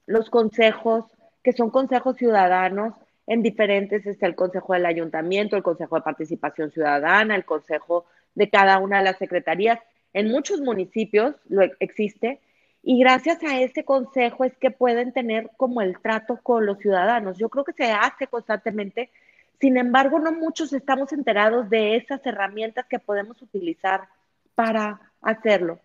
los 0.06 0.30
consejos, 0.30 1.04
que 1.42 1.52
son 1.52 1.70
consejos 1.70 2.16
ciudadanos, 2.16 2.94
en 3.30 3.42
diferentes, 3.42 4.04
está 4.06 4.26
el 4.26 4.34
consejo 4.34 4.74
del 4.74 4.84
ayuntamiento, 4.84 5.56
el 5.56 5.62
consejo 5.62 5.96
de 5.96 6.02
participación 6.02 6.70
ciudadana, 6.70 7.34
el 7.34 7.44
consejo 7.44 8.04
de 8.34 8.50
cada 8.50 8.78
una 8.78 8.98
de 8.98 9.04
las 9.04 9.18
secretarías. 9.18 9.78
En 10.12 10.28
muchos 10.30 10.60
municipios 10.60 11.36
lo 11.48 11.62
existe 11.78 12.40
y 12.82 12.98
gracias 12.98 13.42
a 13.42 13.60
ese 13.60 13.84
consejo 13.84 14.44
es 14.44 14.56
que 14.58 14.70
pueden 14.70 15.12
tener 15.12 15.50
como 15.56 15.80
el 15.80 15.98
trato 16.00 16.40
con 16.42 16.66
los 16.66 16.78
ciudadanos. 16.78 17.38
Yo 17.38 17.48
creo 17.48 17.64
que 17.64 17.72
se 17.72 17.92
hace 17.92 18.26
constantemente 18.26 19.10
sin 19.60 19.76
embargo, 19.76 20.18
no 20.18 20.32
muchos 20.32 20.72
estamos 20.72 21.12
enterados 21.12 21.68
de 21.68 21.96
esas 21.96 22.24
herramientas 22.24 22.86
que 22.86 22.98
podemos 22.98 23.40
utilizar 23.42 24.08
para 24.54 25.12
hacerlo. 25.20 25.80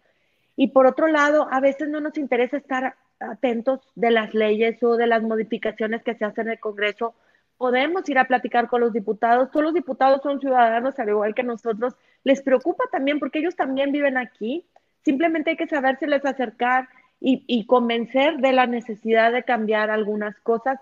Y 0.55 0.69
por 0.69 0.87
otro 0.87 1.07
lado, 1.07 1.49
a 1.51 1.59
veces 1.59 1.89
no 1.89 1.99
nos 1.99 2.17
interesa 2.17 2.55
estar 2.55 2.95
atentos 3.19 3.81
de 3.95 4.11
las 4.11 4.33
leyes 4.33 4.81
o 4.81 4.95
de 4.95 5.07
las 5.07 5.21
modificaciones 5.21 6.03
que 6.03 6.15
se 6.15 6.23
hacen 6.23 6.47
en 6.47 6.53
el 6.53 6.59
Congreso. 6.59 7.15
Podemos 7.57 8.07
ir 8.09 8.17
a 8.19 8.25
platicar 8.25 8.67
con 8.67 8.81
los 8.81 8.93
diputados. 8.93 9.49
Todos 9.51 9.65
los 9.65 9.73
diputados 9.73 10.21
son 10.21 10.39
ciudadanos, 10.39 10.99
al 10.99 11.09
igual 11.09 11.33
que 11.33 11.43
nosotros. 11.43 11.95
Les 12.23 12.41
preocupa 12.41 12.83
también 12.91 13.19
porque 13.19 13.39
ellos 13.39 13.55
también 13.55 13.91
viven 13.91 14.17
aquí. 14.17 14.65
Simplemente 15.03 15.51
hay 15.51 15.57
que 15.57 15.67
sabérseles 15.67 16.25
acercar 16.25 16.89
y, 17.19 17.43
y 17.47 17.65
convencer 17.65 18.37
de 18.37 18.53
la 18.53 18.67
necesidad 18.67 19.31
de 19.31 19.43
cambiar 19.43 19.89
algunas 19.89 20.37
cosas 20.41 20.79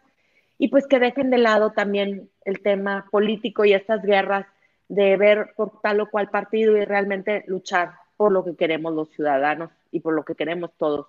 y 0.58 0.70
pues 0.70 0.88
que 0.88 1.00
dejen 1.00 1.30
de 1.30 1.38
lado 1.38 1.72
también 1.72 2.30
el 2.46 2.62
tema 2.62 3.06
político 3.12 3.66
y 3.66 3.74
estas 3.74 4.02
guerras 4.02 4.46
de 4.88 5.18
ver 5.18 5.54
por 5.56 5.82
tal 5.82 6.02
o 6.02 6.10
cual 6.10 6.30
partido 6.30 6.78
y 6.78 6.86
realmente 6.86 7.44
luchar 7.48 7.92
por 8.18 8.32
lo 8.32 8.44
que 8.46 8.56
queremos 8.56 8.94
los 8.94 9.10
ciudadanos 9.10 9.72
y 9.92 10.00
por 10.00 10.14
lo 10.14 10.24
que 10.24 10.36
queremos 10.36 10.72
todos. 10.78 11.08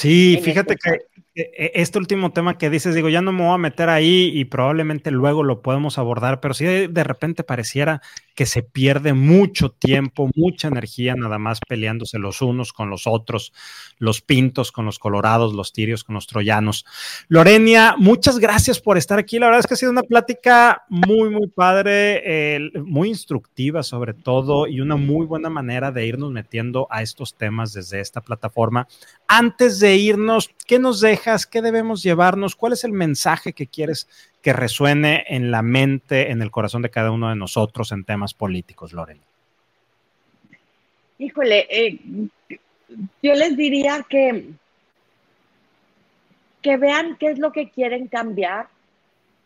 Sí, 0.00 0.40
fíjate 0.42 0.76
que 0.76 1.10
e, 1.34 1.42
e, 1.56 1.72
este 1.74 1.98
último 1.98 2.32
tema 2.32 2.58
que 2.58 2.70
dices, 2.70 2.94
digo, 2.94 3.08
ya 3.08 3.20
no 3.20 3.32
me 3.32 3.44
voy 3.44 3.54
a 3.54 3.58
meter 3.58 3.88
ahí 3.88 4.32
y 4.34 4.46
probablemente 4.46 5.10
luego 5.10 5.42
lo 5.42 5.62
podemos 5.62 5.98
abordar, 5.98 6.40
pero 6.40 6.54
si 6.54 6.64
de 6.64 7.04
repente 7.04 7.44
pareciera 7.44 8.00
que 8.34 8.46
se 8.46 8.62
pierde 8.62 9.12
mucho 9.12 9.70
tiempo, 9.70 10.30
mucha 10.34 10.68
energía 10.68 11.14
nada 11.14 11.38
más 11.38 11.60
peleándose 11.68 12.18
los 12.18 12.40
unos 12.40 12.72
con 12.72 12.88
los 12.88 13.06
otros, 13.06 13.52
los 13.98 14.22
pintos 14.22 14.72
con 14.72 14.86
los 14.86 14.98
colorados, 14.98 15.52
los 15.52 15.72
tirios 15.72 16.04
con 16.04 16.14
los 16.14 16.26
troyanos. 16.26 16.86
Lorenia, 17.28 17.96
muchas 17.98 18.38
gracias 18.38 18.80
por 18.80 18.96
estar 18.96 19.18
aquí. 19.18 19.38
La 19.38 19.46
verdad 19.46 19.60
es 19.60 19.66
que 19.66 19.74
ha 19.74 19.76
sido 19.76 19.92
una 19.92 20.02
plática 20.02 20.84
muy, 20.88 21.28
muy 21.28 21.48
padre, 21.48 22.72
muy 22.82 23.10
instructiva 23.10 23.82
sobre 23.82 24.14
todo 24.14 24.66
y 24.66 24.80
una 24.80 24.96
muy 24.96 25.26
buena 25.26 25.50
manera 25.50 25.92
de 25.92 26.06
irnos 26.06 26.32
metiendo 26.32 26.86
a 26.90 27.02
estos 27.02 27.36
temas 27.36 27.74
desde 27.74 28.00
esta 28.00 28.22
plataforma. 28.22 28.88
Antes 29.28 29.80
de 29.80 29.89
irnos, 29.96 30.50
¿qué 30.66 30.78
nos 30.78 31.00
deja? 31.00 31.10
dejas? 31.10 31.46
¿Qué 31.46 31.60
debemos 31.60 32.02
llevarnos? 32.02 32.56
¿Cuál 32.56 32.72
es 32.72 32.84
el 32.84 32.92
mensaje 32.92 33.52
que 33.52 33.66
quieres 33.66 34.08
que 34.42 34.52
resuene 34.52 35.24
en 35.28 35.50
la 35.50 35.62
mente, 35.62 36.30
en 36.30 36.40
el 36.40 36.50
corazón 36.50 36.82
de 36.82 36.90
cada 36.90 37.10
uno 37.10 37.28
de 37.28 37.36
nosotros 37.36 37.92
en 37.92 38.04
temas 38.04 38.32
políticos, 38.32 38.92
Lorena? 38.92 39.20
Híjole, 41.18 41.66
eh, 41.68 41.98
yo 43.22 43.34
les 43.34 43.56
diría 43.56 44.06
que, 44.08 44.50
que 46.62 46.76
vean 46.78 47.16
qué 47.18 47.26
es 47.26 47.38
lo 47.38 47.52
que 47.52 47.70
quieren 47.70 48.08
cambiar. 48.08 48.68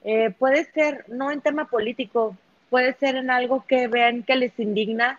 Eh, 0.04 0.30
puede 0.38 0.70
ser, 0.72 1.06
no 1.08 1.32
en 1.32 1.40
tema 1.40 1.64
político, 1.64 2.36
puede 2.70 2.94
ser 2.94 3.16
en 3.16 3.30
algo 3.30 3.64
que 3.66 3.88
vean 3.88 4.22
que 4.22 4.36
les 4.36 4.56
indigna, 4.58 5.18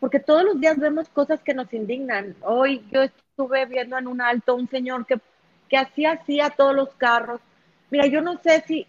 porque 0.00 0.20
todos 0.20 0.44
los 0.44 0.60
días 0.60 0.78
vemos 0.78 1.08
cosas 1.08 1.40
que 1.40 1.54
nos 1.54 1.72
indignan. 1.74 2.34
Hoy 2.42 2.82
yo 2.90 3.02
estuve 3.42 3.66
viendo 3.66 3.98
en 3.98 4.06
un 4.06 4.20
alto 4.20 4.54
un 4.54 4.68
señor 4.68 5.04
que, 5.04 5.18
que 5.68 5.76
hacía 5.76 6.12
así 6.12 6.40
a 6.40 6.50
todos 6.50 6.74
los 6.74 6.90
carros. 6.94 7.40
Mira, 7.90 8.06
yo 8.06 8.20
no 8.20 8.40
sé 8.40 8.62
si 8.66 8.86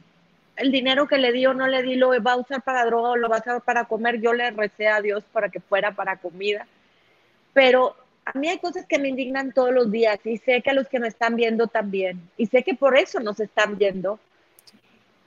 el 0.55 0.71
dinero 0.71 1.07
que 1.07 1.17
le 1.17 1.31
di 1.31 1.45
o 1.47 1.53
no 1.53 1.67
le 1.67 1.81
di 1.81 1.95
lo 1.95 2.09
va 2.21 2.33
a 2.33 2.37
usar 2.37 2.61
para 2.61 2.85
droga 2.85 3.09
o 3.09 3.15
lo 3.15 3.29
va 3.29 3.37
a 3.37 3.39
usar 3.39 3.61
para 3.61 3.85
comer. 3.85 4.21
Yo 4.21 4.33
le 4.33 4.51
recé 4.51 4.87
a 4.87 5.01
Dios 5.01 5.23
para 5.31 5.49
que 5.49 5.59
fuera 5.59 5.93
para 5.93 6.17
comida. 6.17 6.67
Pero 7.53 7.95
a 8.25 8.37
mí 8.37 8.47
hay 8.47 8.59
cosas 8.59 8.85
que 8.85 8.99
me 8.99 9.09
indignan 9.09 9.53
todos 9.53 9.73
los 9.73 9.91
días 9.91 10.19
y 10.23 10.37
sé 10.37 10.61
que 10.61 10.69
a 10.69 10.73
los 10.73 10.87
que 10.87 10.99
me 10.99 11.07
están 11.07 11.35
viendo 11.35 11.67
también. 11.67 12.29
Y 12.37 12.45
sé 12.45 12.63
que 12.63 12.75
por 12.75 12.95
eso 12.95 13.19
nos 13.19 13.39
están 13.39 13.77
viendo. 13.77 14.19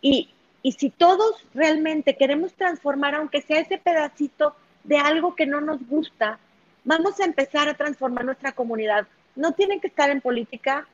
Y, 0.01 0.31
y 0.63 0.73
si 0.73 0.91
todos 0.91 1.45
realmente 1.53 2.17
queremos 2.17 2.55
transformar, 2.55 3.17
aunque 3.17 3.43
sea 3.43 3.61
ese 3.61 3.79
pedacito 3.79 4.55
de 4.85 4.99
algo 4.99 5.35
que 5.35 5.47
no 5.47 5.61
nos 5.61 5.85
gusta, 5.89 6.39
vamos 6.85 7.19
a 7.19 7.25
empezar 7.25 7.69
a 7.69 7.75
transformar 7.75 8.25
nuestra 8.25 8.53
comunidad. 8.53 9.09
No 9.37 9.53
tienen 9.53 9.81
que 9.81 9.89
estar 9.89 10.11
en 10.11 10.21
política, 10.21 10.87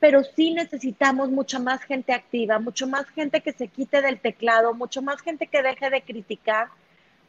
pero 0.00 0.24
sí 0.24 0.52
necesitamos 0.52 1.30
mucha 1.30 1.58
más 1.58 1.82
gente 1.82 2.12
activa, 2.12 2.58
mucho 2.58 2.86
más 2.86 3.06
gente 3.10 3.42
que 3.42 3.52
se 3.52 3.68
quite 3.68 4.00
del 4.00 4.18
teclado, 4.18 4.72
mucho 4.72 5.02
más 5.02 5.20
gente 5.20 5.46
que 5.46 5.62
deje 5.62 5.90
de 5.90 6.00
criticar, 6.00 6.68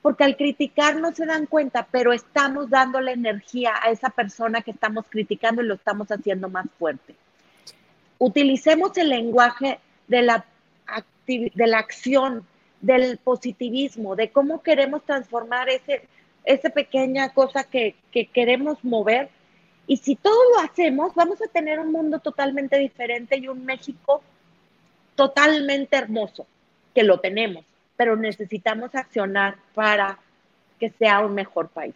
porque 0.02 0.24
al 0.24 0.38
criticar 0.38 0.96
no 0.96 1.12
se 1.12 1.26
dan 1.26 1.46
cuenta, 1.46 1.88
pero 1.92 2.14
estamos 2.14 2.70
dándole 2.70 3.12
energía 3.12 3.74
a 3.84 3.92
esa 3.92 4.10
persona 4.10 4.62
que 4.62 4.72
estamos 4.72 5.06
criticando 5.10 5.62
y 5.62 5.66
lo 5.66 5.76
estamos 5.76 6.08
haciendo 6.12 6.50
más 6.50 6.66
fuerte. 6.80 7.14
Utilicemos 8.18 8.98
el 8.98 9.10
lenguaje 9.10 9.80
de 10.08 10.22
la, 10.22 10.46
de 11.28 11.68
la 11.68 11.80
acción, 11.80 12.46
del 12.80 13.18
positivismo, 13.18 14.16
de 14.16 14.32
cómo 14.32 14.64
queremos 14.64 15.04
transformar 15.06 15.70
ese, 15.70 16.08
esa 16.46 16.70
pequeña 16.70 17.30
cosa 17.30 17.64
que, 17.64 17.96
que 18.12 18.26
queremos 18.26 18.84
mover 18.84 19.30
y 19.88 19.98
si 19.98 20.16
todo 20.16 20.40
lo 20.54 20.62
hacemos, 20.62 21.14
vamos 21.16 21.42
a 21.42 21.48
tener 21.48 21.80
un 21.80 21.92
mundo 21.92 22.20
totalmente 22.20 22.78
diferente 22.78 23.38
y 23.38 23.48
un 23.48 23.66
México 23.66 24.22
totalmente 25.16 25.98
hermoso, 25.98 26.46
que 26.94 27.04
lo 27.04 27.20
tenemos, 27.20 27.66
pero 27.98 28.16
necesitamos 28.16 28.96
accionar 28.96 29.58
para 29.74 30.18
que 30.80 30.90
sea 30.90 31.20
un 31.20 31.34
mejor 31.34 31.70
país. 31.70 31.96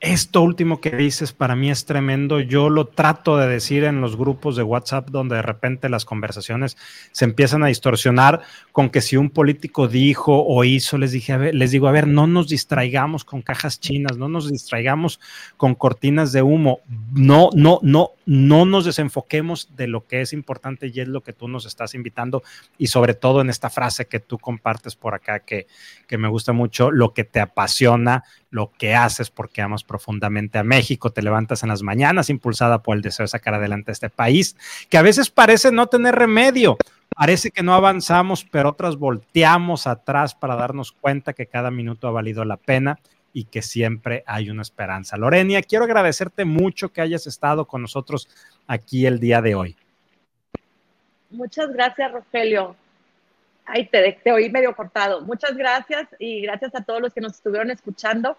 Esto 0.00 0.40
último 0.40 0.80
que 0.80 0.96
dices 0.96 1.34
para 1.34 1.54
mí 1.54 1.70
es 1.70 1.84
tremendo. 1.84 2.40
Yo 2.40 2.70
lo 2.70 2.86
trato 2.86 3.36
de 3.36 3.46
decir 3.46 3.84
en 3.84 4.00
los 4.00 4.16
grupos 4.16 4.56
de 4.56 4.62
WhatsApp 4.62 5.10
donde 5.10 5.36
de 5.36 5.42
repente 5.42 5.90
las 5.90 6.06
conversaciones 6.06 6.78
se 7.12 7.26
empiezan 7.26 7.62
a 7.62 7.66
distorsionar 7.66 8.40
con 8.72 8.88
que 8.88 9.02
si 9.02 9.18
un 9.18 9.28
político 9.28 9.88
dijo 9.88 10.42
o 10.42 10.64
hizo, 10.64 10.96
les 10.96 11.12
dije, 11.12 11.34
a 11.34 11.36
ver, 11.36 11.54
les 11.54 11.70
digo, 11.70 11.86
a 11.86 11.92
ver, 11.92 12.06
no 12.06 12.26
nos 12.26 12.48
distraigamos 12.48 13.24
con 13.24 13.42
cajas 13.42 13.78
chinas, 13.78 14.16
no 14.16 14.30
nos 14.30 14.50
distraigamos 14.50 15.20
con 15.58 15.74
cortinas 15.74 16.32
de 16.32 16.40
humo. 16.40 16.80
No, 17.12 17.50
no, 17.52 17.78
no, 17.82 18.12
no 18.24 18.64
nos 18.64 18.86
desenfoquemos 18.86 19.76
de 19.76 19.86
lo 19.86 20.06
que 20.06 20.22
es 20.22 20.32
importante 20.32 20.86
y 20.86 20.98
es 21.00 21.08
lo 21.08 21.20
que 21.20 21.34
tú 21.34 21.46
nos 21.46 21.66
estás 21.66 21.94
invitando 21.94 22.42
y 22.78 22.86
sobre 22.86 23.12
todo 23.12 23.42
en 23.42 23.50
esta 23.50 23.68
frase 23.68 24.06
que 24.06 24.18
tú 24.18 24.38
compartes 24.38 24.96
por 24.96 25.12
acá 25.12 25.40
que, 25.40 25.66
que 26.06 26.16
me 26.16 26.28
gusta 26.28 26.54
mucho, 26.54 26.90
lo 26.90 27.12
que 27.12 27.24
te 27.24 27.40
apasiona, 27.40 28.24
lo 28.50 28.72
que 28.76 28.94
haces 28.94 29.30
porque 29.30 29.62
amas 29.62 29.84
profundamente 29.84 30.58
a 30.58 30.64
México, 30.64 31.10
te 31.10 31.22
levantas 31.22 31.62
en 31.62 31.68
las 31.68 31.82
mañanas 31.82 32.30
impulsada 32.30 32.82
por 32.82 32.96
el 32.96 33.02
deseo 33.02 33.24
de 33.24 33.28
sacar 33.28 33.54
adelante 33.54 33.92
este 33.92 34.10
país, 34.10 34.56
que 34.88 34.98
a 34.98 35.02
veces 35.02 35.30
parece 35.30 35.70
no 35.70 35.86
tener 35.86 36.16
remedio, 36.16 36.76
parece 37.16 37.50
que 37.50 37.62
no 37.62 37.74
avanzamos, 37.74 38.44
pero 38.44 38.70
otras 38.70 38.96
volteamos 38.96 39.86
atrás 39.86 40.34
para 40.34 40.56
darnos 40.56 40.92
cuenta 40.92 41.32
que 41.32 41.46
cada 41.46 41.70
minuto 41.70 42.08
ha 42.08 42.12
valido 42.12 42.44
la 42.44 42.56
pena 42.56 42.98
y 43.32 43.44
que 43.44 43.62
siempre 43.62 44.24
hay 44.26 44.50
una 44.50 44.62
esperanza. 44.62 45.16
Lorenia, 45.16 45.62
quiero 45.62 45.84
agradecerte 45.84 46.44
mucho 46.44 46.92
que 46.92 47.00
hayas 47.00 47.26
estado 47.26 47.66
con 47.66 47.82
nosotros 47.82 48.28
aquí 48.66 49.06
el 49.06 49.20
día 49.20 49.40
de 49.40 49.54
hoy. 49.54 49.76
Muchas 51.30 51.72
gracias, 51.72 52.10
Rogelio. 52.10 52.74
Ay, 53.72 53.86
te, 53.86 54.18
te 54.22 54.32
oí 54.32 54.50
medio 54.50 54.74
cortado. 54.74 55.20
Muchas 55.22 55.56
gracias 55.56 56.08
y 56.18 56.42
gracias 56.42 56.74
a 56.74 56.82
todos 56.82 57.00
los 57.00 57.14
que 57.14 57.20
nos 57.20 57.34
estuvieron 57.34 57.70
escuchando. 57.70 58.36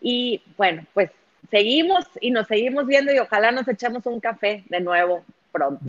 Y 0.00 0.42
bueno, 0.56 0.84
pues 0.94 1.10
seguimos 1.50 2.06
y 2.20 2.30
nos 2.30 2.46
seguimos 2.46 2.86
viendo 2.86 3.12
y 3.12 3.18
ojalá 3.18 3.52
nos 3.52 3.68
echemos 3.68 4.06
un 4.06 4.20
café 4.20 4.64
de 4.68 4.80
nuevo 4.80 5.24
pronto. 5.52 5.84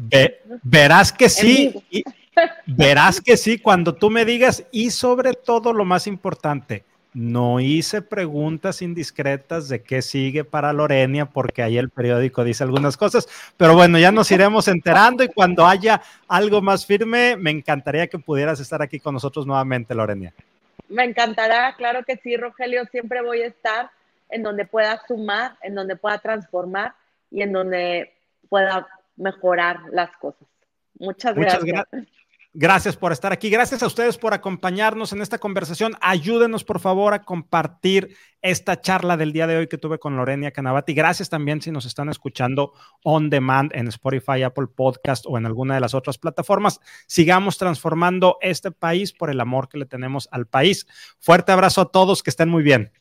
verás 0.63 1.11
que 1.11 1.29
sí. 1.29 1.73
verás 2.65 3.21
que 3.21 3.37
sí 3.37 3.57
cuando 3.57 3.95
tú 3.95 4.09
me 4.09 4.25
digas 4.25 4.65
y 4.71 4.91
sobre 4.91 5.33
todo 5.33 5.73
lo 5.73 5.85
más 5.85 6.07
importante, 6.07 6.83
no 7.13 7.59
hice 7.59 8.01
preguntas 8.01 8.81
indiscretas 8.81 9.69
de 9.69 9.83
qué 9.83 10.01
sigue 10.01 10.43
para 10.43 10.73
Lorenia, 10.73 11.25
porque 11.25 11.61
ahí 11.61 11.77
el 11.77 11.89
periódico 11.89 12.43
dice 12.43 12.63
algunas 12.63 12.97
cosas, 12.97 13.27
pero 13.57 13.75
bueno, 13.75 13.99
ya 13.99 14.11
nos 14.11 14.31
iremos 14.31 14.67
enterando 14.67 15.23
y 15.23 15.27
cuando 15.27 15.65
haya 15.65 16.01
algo 16.27 16.61
más 16.61 16.85
firme, 16.85 17.35
me 17.37 17.51
encantaría 17.51 18.07
que 18.07 18.19
pudieras 18.19 18.59
estar 18.59 18.81
aquí 18.81 18.99
con 18.99 19.13
nosotros 19.13 19.45
nuevamente, 19.45 19.93
Lorenia. 19.93 20.33
Me 20.89 21.03
encantará, 21.03 21.75
claro 21.75 22.03
que 22.03 22.17
sí, 22.17 22.35
Rogelio, 22.35 22.85
siempre 22.91 23.21
voy 23.21 23.41
a 23.41 23.47
estar 23.47 23.91
en 24.29 24.43
donde 24.43 24.65
pueda 24.65 25.01
sumar, 25.07 25.57
en 25.61 25.75
donde 25.75 25.95
pueda 25.95 26.17
transformar 26.19 26.93
y 27.29 27.41
en 27.41 27.51
donde 27.51 28.13
pueda 28.49 28.87
mejorar 29.15 29.79
las 29.91 30.15
cosas. 30.17 30.47
Muchas, 30.99 31.35
Muchas 31.35 31.63
gracias. 31.63 31.87
Gracias 31.91 32.22
por 32.99 33.11
estar 33.11 33.33
aquí. 33.33 33.49
Gracias 33.49 33.81
a 33.81 33.87
ustedes 33.87 34.17
por 34.17 34.33
acompañarnos 34.33 35.11
en 35.11 35.21
esta 35.21 35.39
conversación. 35.39 35.95
Ayúdenos, 36.01 36.63
por 36.63 36.79
favor, 36.79 37.13
a 37.13 37.23
compartir 37.23 38.15
esta 38.43 38.79
charla 38.79 39.17
del 39.17 39.33
día 39.33 39.47
de 39.47 39.57
hoy 39.57 39.67
que 39.67 39.77
tuve 39.77 39.97
con 39.97 40.15
Lorenia 40.17 40.51
Canavati. 40.51 40.93
Gracias 40.93 41.29
también 41.29 41.61
si 41.61 41.71
nos 41.71 41.85
están 41.85 42.09
escuchando 42.09 42.73
on 43.03 43.29
demand 43.29 43.71
en 43.73 43.87
Spotify, 43.87 44.43
Apple 44.43 44.67
Podcast 44.67 45.25
o 45.27 45.37
en 45.37 45.45
alguna 45.45 45.75
de 45.75 45.81
las 45.81 45.93
otras 45.93 46.17
plataformas. 46.17 46.79
Sigamos 47.07 47.57
transformando 47.57 48.37
este 48.41 48.71
país 48.71 49.13
por 49.13 49.29
el 49.29 49.39
amor 49.39 49.67
que 49.67 49.79
le 49.79 49.85
tenemos 49.85 50.29
al 50.31 50.45
país. 50.45 50.85
Fuerte 51.19 51.51
abrazo 51.51 51.81
a 51.81 51.91
todos, 51.91 52.21
que 52.21 52.29
estén 52.29 52.49
muy 52.49 52.61
bien. 52.63 52.91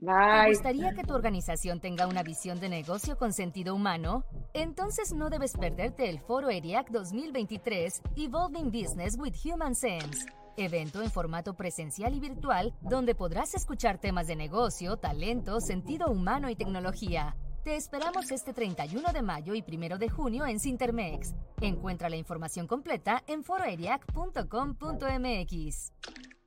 ¿Te 0.00 0.50
gustaría 0.50 0.94
que 0.94 1.02
tu 1.02 1.12
organización 1.12 1.80
tenga 1.80 2.06
una 2.06 2.22
visión 2.22 2.60
de 2.60 2.68
negocio 2.68 3.18
con 3.18 3.32
sentido 3.32 3.74
humano? 3.74 4.24
Entonces 4.54 5.12
no 5.12 5.28
debes 5.28 5.56
perderte 5.56 6.08
el 6.08 6.20
Foro 6.20 6.50
ERIAC 6.50 6.90
2023 6.90 8.02
Evolving 8.16 8.70
Business 8.70 9.18
with 9.18 9.34
Human 9.44 9.74
Sense. 9.74 10.24
Evento 10.56 11.02
en 11.02 11.10
formato 11.10 11.54
presencial 11.54 12.14
y 12.14 12.20
virtual 12.20 12.72
donde 12.80 13.16
podrás 13.16 13.54
escuchar 13.54 13.98
temas 13.98 14.28
de 14.28 14.36
negocio, 14.36 14.98
talento, 14.98 15.60
sentido 15.60 16.12
humano 16.12 16.48
y 16.48 16.54
tecnología. 16.54 17.34
Te 17.64 17.74
esperamos 17.74 18.30
este 18.30 18.54
31 18.54 19.12
de 19.12 19.22
mayo 19.22 19.56
y 19.56 19.64
1 19.66 19.98
de 19.98 20.08
junio 20.08 20.46
en 20.46 20.60
Sintermex. 20.60 21.34
Encuentra 21.60 22.08
la 22.08 22.14
información 22.16 22.68
completa 22.68 23.24
en 23.26 23.42
foroeriac.com.mx. 23.42 26.37